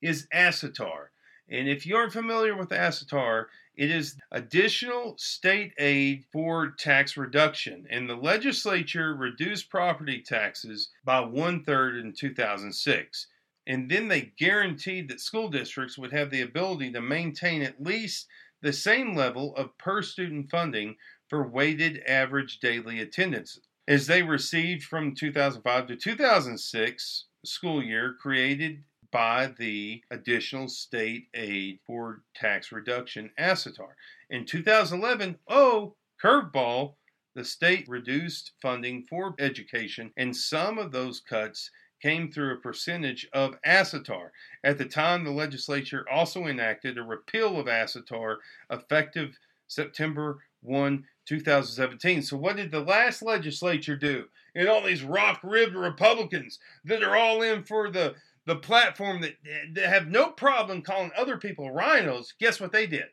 is 0.00 0.26
ASATR. 0.34 1.06
And 1.48 1.68
if 1.68 1.86
you 1.86 1.96
aren't 1.96 2.12
familiar 2.12 2.56
with 2.56 2.70
ASATR, 2.70 3.46
it 3.74 3.90
is 3.90 4.16
additional 4.30 5.16
state 5.18 5.72
aid 5.78 6.24
for 6.32 6.70
tax 6.70 7.16
reduction. 7.16 7.86
And 7.90 8.08
the 8.08 8.16
legislature 8.16 9.14
reduced 9.14 9.70
property 9.70 10.20
taxes 10.20 10.90
by 11.04 11.20
one 11.20 11.64
third 11.64 11.96
in 11.96 12.12
2006. 12.12 13.26
And 13.66 13.90
then 13.90 14.08
they 14.08 14.32
guaranteed 14.38 15.08
that 15.08 15.20
school 15.20 15.48
districts 15.48 15.96
would 15.96 16.12
have 16.12 16.30
the 16.30 16.42
ability 16.42 16.92
to 16.92 17.00
maintain 17.00 17.62
at 17.62 17.82
least 17.82 18.26
the 18.62 18.72
same 18.72 19.14
level 19.14 19.54
of 19.56 19.76
per 19.76 20.02
student 20.02 20.50
funding 20.50 20.96
for 21.28 21.46
weighted 21.46 22.02
average 22.06 22.60
daily 22.60 23.00
attendance 23.00 23.60
as 23.88 24.06
they 24.06 24.22
received 24.22 24.84
from 24.84 25.14
2005 25.14 25.86
to 25.88 25.96
2006 25.96 27.24
school 27.44 27.82
year 27.82 28.14
created 28.20 28.82
by 29.10 29.52
the 29.58 30.02
additional 30.10 30.68
state 30.68 31.28
aid 31.34 31.78
for 31.86 32.22
tax 32.34 32.72
reduction 32.72 33.30
ASATR. 33.38 33.90
In 34.30 34.46
2011, 34.46 35.38
oh, 35.48 35.94
curveball, 36.22 36.94
the 37.34 37.44
state 37.44 37.86
reduced 37.88 38.52
funding 38.60 39.04
for 39.04 39.34
education, 39.38 40.12
and 40.16 40.34
some 40.34 40.78
of 40.78 40.92
those 40.92 41.20
cuts 41.20 41.70
came 42.02 42.30
through 42.30 42.52
a 42.52 42.60
percentage 42.60 43.28
of 43.32 43.56
ASATR. 43.64 44.30
At 44.64 44.76
the 44.76 44.84
time, 44.84 45.24
the 45.24 45.30
legislature 45.30 46.04
also 46.10 46.46
enacted 46.46 46.98
a 46.98 47.02
repeal 47.02 47.58
of 47.58 47.66
ASATR 47.66 48.38
effective 48.70 49.38
September 49.68 50.40
1, 50.62 51.04
2017. 51.24 52.22
So, 52.22 52.36
what 52.36 52.56
did 52.56 52.72
the 52.72 52.80
last 52.80 53.22
legislature 53.22 53.96
do? 53.96 54.26
And 54.54 54.68
all 54.68 54.82
these 54.82 55.02
rock 55.02 55.40
ribbed 55.42 55.76
Republicans 55.76 56.58
that 56.84 57.02
are 57.02 57.16
all 57.16 57.42
in 57.42 57.62
for 57.62 57.90
the 57.90 58.16
the 58.44 58.56
platform 58.56 59.20
that, 59.20 59.36
that 59.74 59.88
have 59.88 60.08
no 60.08 60.30
problem 60.30 60.82
calling 60.82 61.12
other 61.16 61.36
people 61.36 61.70
rhinos, 61.70 62.34
guess 62.40 62.60
what 62.60 62.72
they 62.72 62.88
did? 62.88 63.06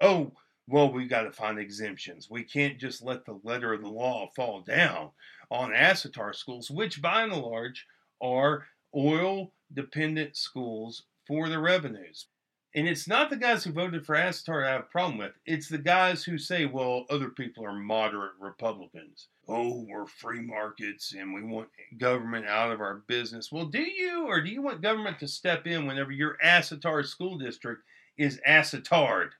Oh, 0.00 0.32
well, 0.66 0.92
we've 0.92 1.08
got 1.08 1.22
to 1.22 1.30
find 1.30 1.58
exemptions. 1.58 2.28
We 2.28 2.42
can't 2.42 2.78
just 2.78 3.00
let 3.00 3.24
the 3.24 3.38
letter 3.44 3.72
of 3.72 3.82
the 3.82 3.88
law 3.88 4.28
fall 4.34 4.62
down 4.62 5.10
on 5.50 5.70
ASETAR 5.70 6.34
schools, 6.34 6.68
which 6.68 7.00
by 7.00 7.22
and 7.22 7.32
large 7.32 7.86
are 8.20 8.66
oil 8.94 9.52
dependent 9.72 10.36
schools 10.36 11.04
for 11.26 11.48
the 11.48 11.58
revenues. 11.58 12.26
And 12.74 12.86
it's 12.86 13.08
not 13.08 13.30
the 13.30 13.36
guys 13.36 13.64
who 13.64 13.72
voted 13.72 14.04
for 14.04 14.16
ASATR 14.16 14.66
I 14.66 14.72
have 14.72 14.80
a 14.82 14.84
problem 14.84 15.16
with. 15.16 15.32
It's 15.46 15.66
the 15.68 15.78
guys 15.78 16.22
who 16.22 16.36
say, 16.36 16.66
well, 16.66 17.06
other 17.08 17.30
people 17.30 17.64
are 17.64 17.72
moderate 17.72 18.34
Republicans. 18.38 19.28
Oh, 19.48 19.86
we're 19.88 20.06
free 20.06 20.42
markets 20.42 21.14
and 21.18 21.32
we 21.32 21.42
want 21.42 21.68
government 21.96 22.46
out 22.46 22.70
of 22.70 22.82
our 22.82 22.96
business. 23.06 23.50
Well, 23.50 23.64
do 23.64 23.80
you, 23.80 24.26
or 24.26 24.42
do 24.42 24.50
you 24.50 24.60
want 24.60 24.82
government 24.82 25.18
to 25.20 25.28
step 25.28 25.66
in 25.66 25.86
whenever 25.86 26.12
your 26.12 26.36
ASATR 26.44 27.06
school 27.06 27.38
district 27.38 27.82
is 28.18 28.40
ASATRed? 28.46 29.30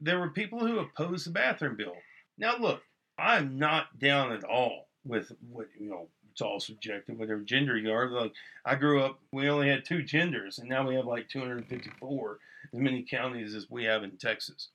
There 0.00 0.18
were 0.18 0.30
people 0.30 0.66
who 0.66 0.80
opposed 0.80 1.26
the 1.26 1.30
bathroom 1.30 1.76
bill. 1.76 1.94
Now, 2.36 2.56
look, 2.58 2.82
I'm 3.16 3.60
not 3.60 4.00
down 4.00 4.32
at 4.32 4.42
all 4.42 4.88
with 5.04 5.30
what, 5.48 5.68
you 5.78 5.88
know, 5.88 6.08
it's 6.32 6.40
all 6.40 6.58
subjective, 6.60 7.18
whatever 7.18 7.40
gender 7.40 7.76
you 7.76 7.92
are. 7.92 8.08
Like 8.08 8.32
I 8.64 8.74
grew 8.74 9.02
up, 9.02 9.20
we 9.32 9.48
only 9.48 9.68
had 9.68 9.84
two 9.84 10.02
genders, 10.02 10.58
and 10.58 10.68
now 10.68 10.86
we 10.86 10.94
have 10.94 11.06
like 11.06 11.28
254, 11.28 12.38
as 12.72 12.80
many 12.80 13.02
counties 13.02 13.54
as 13.54 13.70
we 13.70 13.84
have 13.84 14.02
in 14.02 14.16
Texas. 14.16 14.68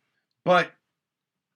But 0.45 0.71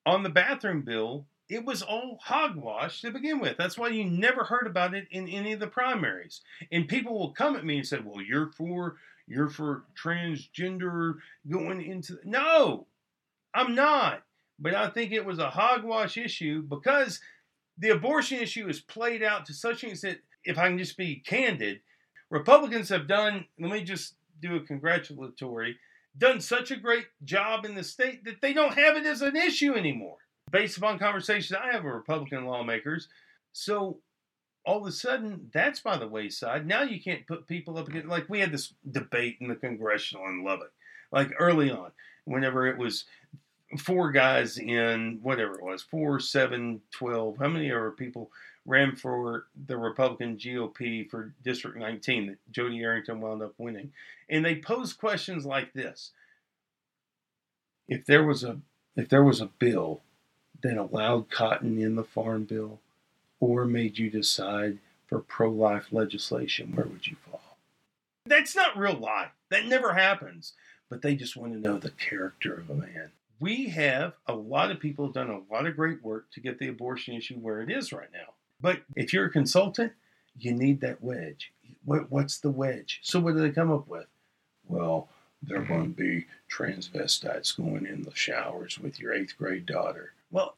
on 0.05 0.23
the 0.23 0.29
bathroom 0.29 0.81
bill, 0.81 1.25
it 1.49 1.63
was 1.63 1.81
all 1.81 2.17
hogwash 2.21 3.01
to 3.01 3.11
begin 3.11 3.39
with. 3.39 3.57
That's 3.57 3.77
why 3.77 3.89
you 3.89 4.05
never 4.05 4.43
heard 4.43 4.67
about 4.67 4.93
it 4.93 5.07
in 5.11 5.27
any 5.27 5.53
of 5.53 5.59
the 5.59 5.67
primaries. 5.67 6.41
And 6.71 6.87
people 6.87 7.17
will 7.17 7.31
come 7.31 7.55
at 7.55 7.65
me 7.65 7.77
and 7.77 7.87
say, 7.87 7.99
"Well, 7.99 8.21
you're 8.21 8.51
for 8.51 8.95
you're 9.27 9.49
for 9.49 9.83
transgender 10.01 11.15
going 11.49 11.81
into. 11.81 12.19
No, 12.23 12.87
I'm 13.53 13.75
not. 13.75 14.23
But 14.59 14.75
I 14.75 14.89
think 14.89 15.11
it 15.11 15.25
was 15.25 15.39
a 15.39 15.49
hogwash 15.49 16.17
issue 16.17 16.61
because 16.61 17.19
the 17.77 17.89
abortion 17.89 18.39
issue 18.39 18.67
is 18.67 18.79
played 18.79 19.23
out 19.23 19.45
to 19.45 19.53
such 19.53 19.83
an 19.83 19.91
extent. 19.91 20.19
If 20.43 20.57
I 20.57 20.67
can 20.67 20.77
just 20.77 20.97
be 20.97 21.21
candid, 21.25 21.81
Republicans 22.29 22.89
have 22.89 23.07
done. 23.07 23.45
Let 23.59 23.71
me 23.71 23.83
just 23.83 24.15
do 24.41 24.55
a 24.55 24.61
congratulatory. 24.61 25.77
Done 26.17 26.41
such 26.41 26.71
a 26.71 26.77
great 26.77 27.05
job 27.23 27.65
in 27.65 27.75
the 27.75 27.83
state 27.83 28.25
that 28.25 28.41
they 28.41 28.53
don't 28.53 28.73
have 28.73 28.97
it 28.97 29.05
as 29.05 29.21
an 29.21 29.35
issue 29.35 29.73
anymore. 29.75 30.17
Based 30.51 30.77
upon 30.77 30.99
conversations 30.99 31.57
I 31.57 31.71
have 31.71 31.83
with 31.83 31.93
Republican 31.93 32.45
lawmakers, 32.45 33.07
so 33.53 33.99
all 34.65 34.81
of 34.81 34.87
a 34.87 34.91
sudden 34.91 35.49
that's 35.53 35.79
by 35.79 35.97
the 35.97 36.07
wayside. 36.07 36.67
Now 36.67 36.81
you 36.81 37.01
can't 37.01 37.27
put 37.27 37.47
people 37.47 37.77
up 37.77 37.87
against 37.87 38.07
like 38.07 38.27
we 38.27 38.39
had 38.39 38.51
this 38.51 38.73
debate 38.89 39.37
in 39.39 39.47
the 39.47 39.55
congressional 39.55 40.25
in 40.25 40.43
Lubbock, 40.43 40.73
like 41.11 41.31
early 41.39 41.71
on, 41.71 41.91
whenever 42.25 42.67
it 42.67 42.77
was 42.77 43.05
four 43.77 44.11
guys 44.11 44.57
in 44.57 45.19
whatever 45.21 45.55
it 45.55 45.63
was, 45.63 45.81
four, 45.81 46.19
seven, 46.19 46.81
twelve. 46.91 47.37
How 47.37 47.47
many 47.47 47.71
other 47.71 47.91
people 47.91 48.31
ran 48.65 48.95
for 48.95 49.45
the 49.67 49.77
Republican 49.77 50.37
GOP 50.37 51.09
for 51.09 51.33
District 51.43 51.77
19 51.77 52.27
that 52.27 52.37
Jody 52.51 52.81
Arrington 52.81 53.21
wound 53.21 53.41
up 53.41 53.53
winning? 53.57 53.91
And 54.29 54.45
they 54.45 54.55
posed 54.55 54.97
questions 54.97 55.45
like 55.45 55.73
this: 55.73 56.11
If 57.87 58.05
there 58.05 58.25
was 58.25 58.43
a 58.43 58.59
if 58.95 59.09
there 59.09 59.23
was 59.23 59.41
a 59.41 59.45
bill 59.45 60.01
that 60.61 60.77
allowed 60.77 61.29
cotton 61.29 61.81
in 61.81 61.95
the 61.95 62.03
farm 62.03 62.43
bill 62.43 62.79
or 63.39 63.65
made 63.65 63.97
you 63.97 64.09
decide 64.09 64.77
for 65.07 65.19
pro-life 65.19 65.87
legislation, 65.91 66.75
where 66.75 66.85
would 66.85 67.07
you 67.07 67.15
fall? 67.29 67.57
That's 68.25 68.55
not 68.55 68.77
real 68.77 68.93
life. 68.93 69.31
That 69.49 69.65
never 69.65 69.93
happens. 69.93 70.53
But 70.89 71.01
they 71.01 71.15
just 71.15 71.37
want 71.37 71.53
to 71.53 71.59
know 71.59 71.77
the 71.77 71.91
character 71.91 72.53
of 72.53 72.69
a 72.69 72.75
man 72.75 73.11
we 73.41 73.69
have 73.69 74.13
a 74.27 74.33
lot 74.33 74.69
of 74.69 74.79
people 74.79 75.09
done 75.09 75.31
a 75.31 75.53
lot 75.53 75.65
of 75.65 75.75
great 75.75 76.03
work 76.03 76.31
to 76.31 76.39
get 76.39 76.59
the 76.59 76.67
abortion 76.67 77.15
issue 77.15 77.35
where 77.35 77.59
it 77.59 77.71
is 77.71 77.91
right 77.91 78.11
now. 78.13 78.35
But 78.61 78.81
if 78.95 79.11
you're 79.11 79.25
a 79.25 79.31
consultant, 79.31 79.93
you 80.37 80.53
need 80.53 80.79
that 80.81 81.01
wedge. 81.01 81.51
What, 81.83 82.11
what's 82.11 82.37
the 82.37 82.51
wedge? 82.51 82.99
So 83.01 83.19
what 83.19 83.33
do 83.33 83.41
they 83.41 83.49
come 83.49 83.71
up 83.71 83.87
with? 83.87 84.05
Well, 84.67 85.09
they're 85.41 85.63
going 85.63 85.95
to 85.95 86.01
be 86.01 86.27
transvestites 86.55 87.57
going 87.57 87.87
in 87.87 88.03
the 88.03 88.13
showers 88.13 88.77
with 88.77 88.99
your 88.99 89.11
eighth 89.11 89.35
grade 89.39 89.65
daughter. 89.65 90.13
Well, 90.29 90.55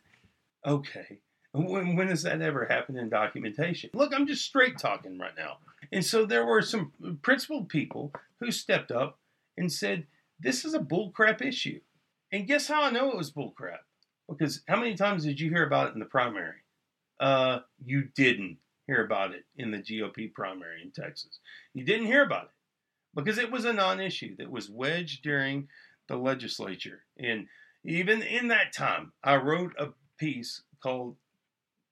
okay. 0.65 1.19
When, 1.53 1.95
when 1.95 2.09
has 2.09 2.23
that 2.23 2.41
ever 2.41 2.65
happened 2.65 2.97
in 2.97 3.07
documentation? 3.07 3.91
Look, 3.93 4.13
I'm 4.13 4.27
just 4.27 4.43
straight 4.43 4.77
talking 4.77 5.17
right 5.17 5.37
now. 5.37 5.59
And 5.93 6.03
so 6.03 6.25
there 6.25 6.45
were 6.45 6.61
some 6.61 6.91
principled 7.21 7.69
people 7.69 8.11
who 8.41 8.51
stepped 8.51 8.91
up 8.91 9.19
and 9.57 9.71
said, 9.71 10.05
this 10.37 10.65
is 10.65 10.73
a 10.73 10.79
bullcrap 10.79 11.41
issue. 11.41 11.79
And 12.33 12.47
guess 12.47 12.67
how 12.67 12.81
I 12.81 12.89
know 12.89 13.11
it 13.11 13.17
was 13.17 13.31
bullcrap? 13.31 13.83
Because 14.27 14.63
how 14.67 14.77
many 14.77 14.95
times 14.95 15.23
did 15.23 15.39
you 15.39 15.51
hear 15.51 15.67
about 15.67 15.89
it 15.89 15.93
in 15.93 15.99
the 15.99 16.05
primary? 16.05 16.63
Uh, 17.19 17.59
you 17.85 18.09
didn't 18.15 18.57
hear 18.87 19.05
about 19.05 19.31
it 19.31 19.45
in 19.55 19.69
the 19.69 19.77
GOP 19.77 20.33
primary 20.33 20.81
in 20.81 20.91
Texas. 20.91 21.39
You 21.75 21.85
didn't 21.85 22.07
hear 22.07 22.23
about 22.23 22.45
it 22.45 22.49
because 23.13 23.37
it 23.37 23.51
was 23.51 23.65
a 23.65 23.71
non-issue 23.71 24.35
that 24.37 24.49
was 24.49 24.67
wedged 24.67 25.21
during 25.21 25.67
the 26.07 26.17
legislature. 26.17 27.03
And 27.19 27.45
even 27.85 28.23
in 28.23 28.47
that 28.47 28.73
time, 28.73 29.13
I 29.23 29.35
wrote 29.35 29.73
a 29.77 29.89
piece 30.17 30.63
called 30.81 31.15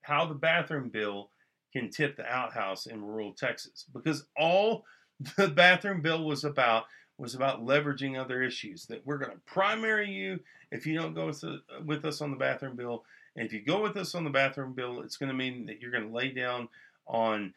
"How 0.01 0.25
the 0.25 0.33
Bathroom 0.33 0.89
Bill 0.89 1.29
Can 1.71 1.91
Tip 1.91 2.17
the 2.17 2.25
Outhouse 2.25 2.87
in 2.87 3.05
Rural 3.05 3.33
Texas," 3.33 3.85
because 3.93 4.25
all 4.35 4.85
the 5.37 5.49
bathroom 5.49 6.01
bill 6.01 6.25
was 6.25 6.43
about 6.43 6.85
was 7.21 7.35
about 7.35 7.63
leveraging 7.63 8.19
other 8.19 8.41
issues. 8.41 8.87
That 8.87 9.05
we're 9.05 9.19
going 9.19 9.31
to 9.31 9.37
primary 9.45 10.09
you 10.09 10.39
if 10.71 10.87
you 10.87 10.97
don't 10.97 11.13
go 11.13 11.27
with, 11.27 11.41
the, 11.41 11.61
with 11.85 12.03
us 12.03 12.19
on 12.19 12.31
the 12.31 12.37
bathroom 12.37 12.75
bill. 12.75 13.03
And 13.35 13.45
if 13.45 13.53
you 13.53 13.61
go 13.61 13.81
with 13.81 13.95
us 13.95 14.15
on 14.15 14.23
the 14.23 14.31
bathroom 14.31 14.73
bill, 14.73 15.01
it's 15.01 15.17
going 15.17 15.29
to 15.29 15.35
mean 15.35 15.67
that 15.67 15.79
you're 15.79 15.91
going 15.91 16.07
to 16.07 16.13
lay 16.13 16.31
down 16.31 16.67
on 17.05 17.53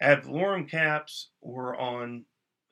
ad 0.00 0.22
valorem 0.22 0.68
caps 0.68 1.30
or 1.40 1.76
on 1.78 2.24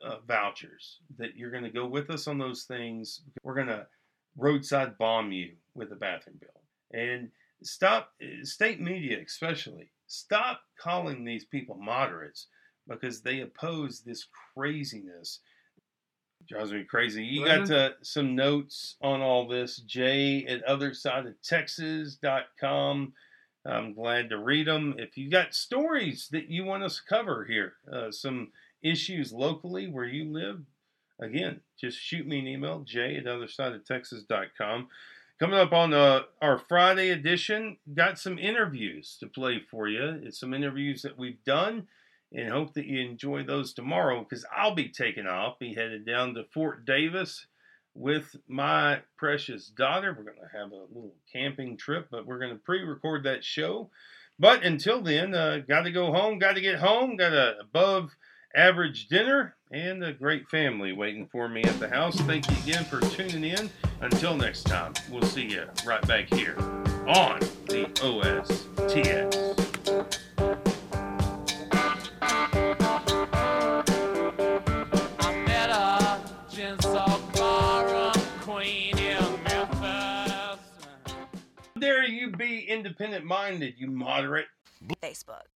uh, 0.03 0.19
vouchers. 0.27 0.99
That 1.19 1.37
you're 1.37 1.51
going 1.51 1.65
to 1.65 1.71
go 1.71 1.87
with 1.87 2.11
us 2.11 2.29
on 2.29 2.39
those 2.39 2.63
things. 2.63 3.23
We're 3.43 3.57
going 3.57 3.67
to 3.67 3.89
roadside 4.37 4.97
bomb 4.99 5.33
you 5.33 5.55
with 5.75 5.91
the 5.91 5.97
bathroom 5.97 6.37
bill. 6.41 6.63
And 6.93 7.31
stop, 7.63 8.13
state 8.45 8.81
media 8.81 9.19
especially, 9.27 9.91
stop 10.07 10.61
calling 10.79 11.25
these 11.25 11.45
people 11.45 11.77
moderates 11.77 12.47
because 12.89 13.21
they 13.21 13.41
oppose 13.41 14.01
this 14.01 14.27
craziness 14.55 15.41
drives 16.51 16.73
me 16.73 16.85
crazy. 16.85 17.25
You 17.25 17.45
got 17.45 17.71
uh, 17.71 17.91
some 18.03 18.35
notes 18.35 18.97
on 19.01 19.21
all 19.21 19.47
this, 19.47 19.77
Jay 19.77 20.45
at 20.47 20.67
othersideoftexas.com. 20.67 23.13
I'm 23.65 23.95
glad 23.95 24.31
to 24.31 24.39
read 24.39 24.67
them. 24.67 24.97
If 24.99 25.17
you 25.17 25.31
got 25.31 25.55
stories 25.55 26.27
that 26.33 26.49
you 26.49 26.65
want 26.65 26.83
us 26.83 26.97
to 26.97 27.03
cover 27.09 27.45
here, 27.45 27.75
uh, 27.91 28.11
some 28.11 28.49
issues 28.83 29.33
locally 29.33 29.87
where 29.87 30.07
you 30.07 30.33
live, 30.33 30.63
again, 31.21 31.61
just 31.79 31.99
shoot 31.99 32.27
me 32.27 32.41
an 32.41 32.49
email, 32.49 32.81
jay 32.81 33.17
at 33.17 33.27
othersideoftexas.com. 33.27 34.89
Coming 35.39 35.59
up 35.59 35.73
on 35.73 35.95
uh, 35.95 36.23
our 36.43 36.59
Friday 36.59 37.11
edition, 37.11 37.77
got 37.95 38.19
some 38.19 38.39
interviews 38.39 39.17
to 39.21 39.29
play 39.29 39.63
for 39.71 39.87
you. 39.87 40.21
It's 40.25 40.41
some 40.41 40.53
interviews 40.53 41.03
that 41.03 41.17
we've 41.17 41.45
done 41.45 41.87
and 42.33 42.51
hope 42.51 42.75
that 42.75 42.87
you 42.87 43.01
enjoy 43.01 43.43
those 43.45 43.73
tomorrow 43.73 44.21
because 44.21 44.45
I'll 44.57 44.75
be 44.75 44.89
taking 44.89 45.27
off, 45.27 45.59
be 45.59 45.75
headed 45.75 46.07
down 46.07 46.35
to 46.35 46.45
Fort 46.53 46.85
Davis 46.85 47.47
with 47.95 48.37
my 48.49 49.01
precious 49.17 49.69
daughter. 49.69 50.15
We're 50.17 50.25
going 50.25 50.37
to 50.37 50.59
have 50.59 50.71
a 50.73 50.95
little 50.95 51.15
camping 51.33 51.77
trip, 51.77 52.09
but 52.11 52.27
we're 52.27 52.39
going 52.39 52.53
to 52.53 52.59
pre 52.59 52.83
record 52.83 53.25
that 53.25 53.45
show. 53.45 53.91
But 54.39 54.65
until 54.65 55.03
then, 55.03 55.35
uh, 55.35 55.59
got 55.69 55.83
to 55.83 55.91
go 55.91 56.13
home, 56.13 56.39
got 56.39 56.55
to 56.55 56.61
get 56.61 56.79
home, 56.79 57.17
got 57.17 57.33
a 57.33 57.59
above 57.61 58.11
average 58.55 59.09
dinner, 59.09 59.55
and 59.71 60.03
a 60.03 60.13
great 60.13 60.49
family 60.49 60.93
waiting 60.93 61.29
for 61.31 61.49
me 61.49 61.63
at 61.63 61.79
the 61.79 61.89
house. 61.89 62.17
Thank 62.23 62.51
you 62.51 62.57
again 62.63 62.85
for 62.85 63.01
tuning 63.01 63.45
in. 63.45 63.71
Until 64.01 64.37
next 64.37 64.65
time, 64.65 64.95
we'll 65.11 65.23
see 65.23 65.45
you 65.45 65.67
right 65.85 66.05
back 66.07 66.33
here 66.33 66.57
on 67.07 67.41
the 67.67 67.87
OSTX. 67.97 69.50
You 82.11 82.31
be 82.31 82.61
independent 82.61 83.25
minded, 83.25 83.75
you 83.79 83.91
moderate? 83.91 84.47
Facebook. 85.03 85.43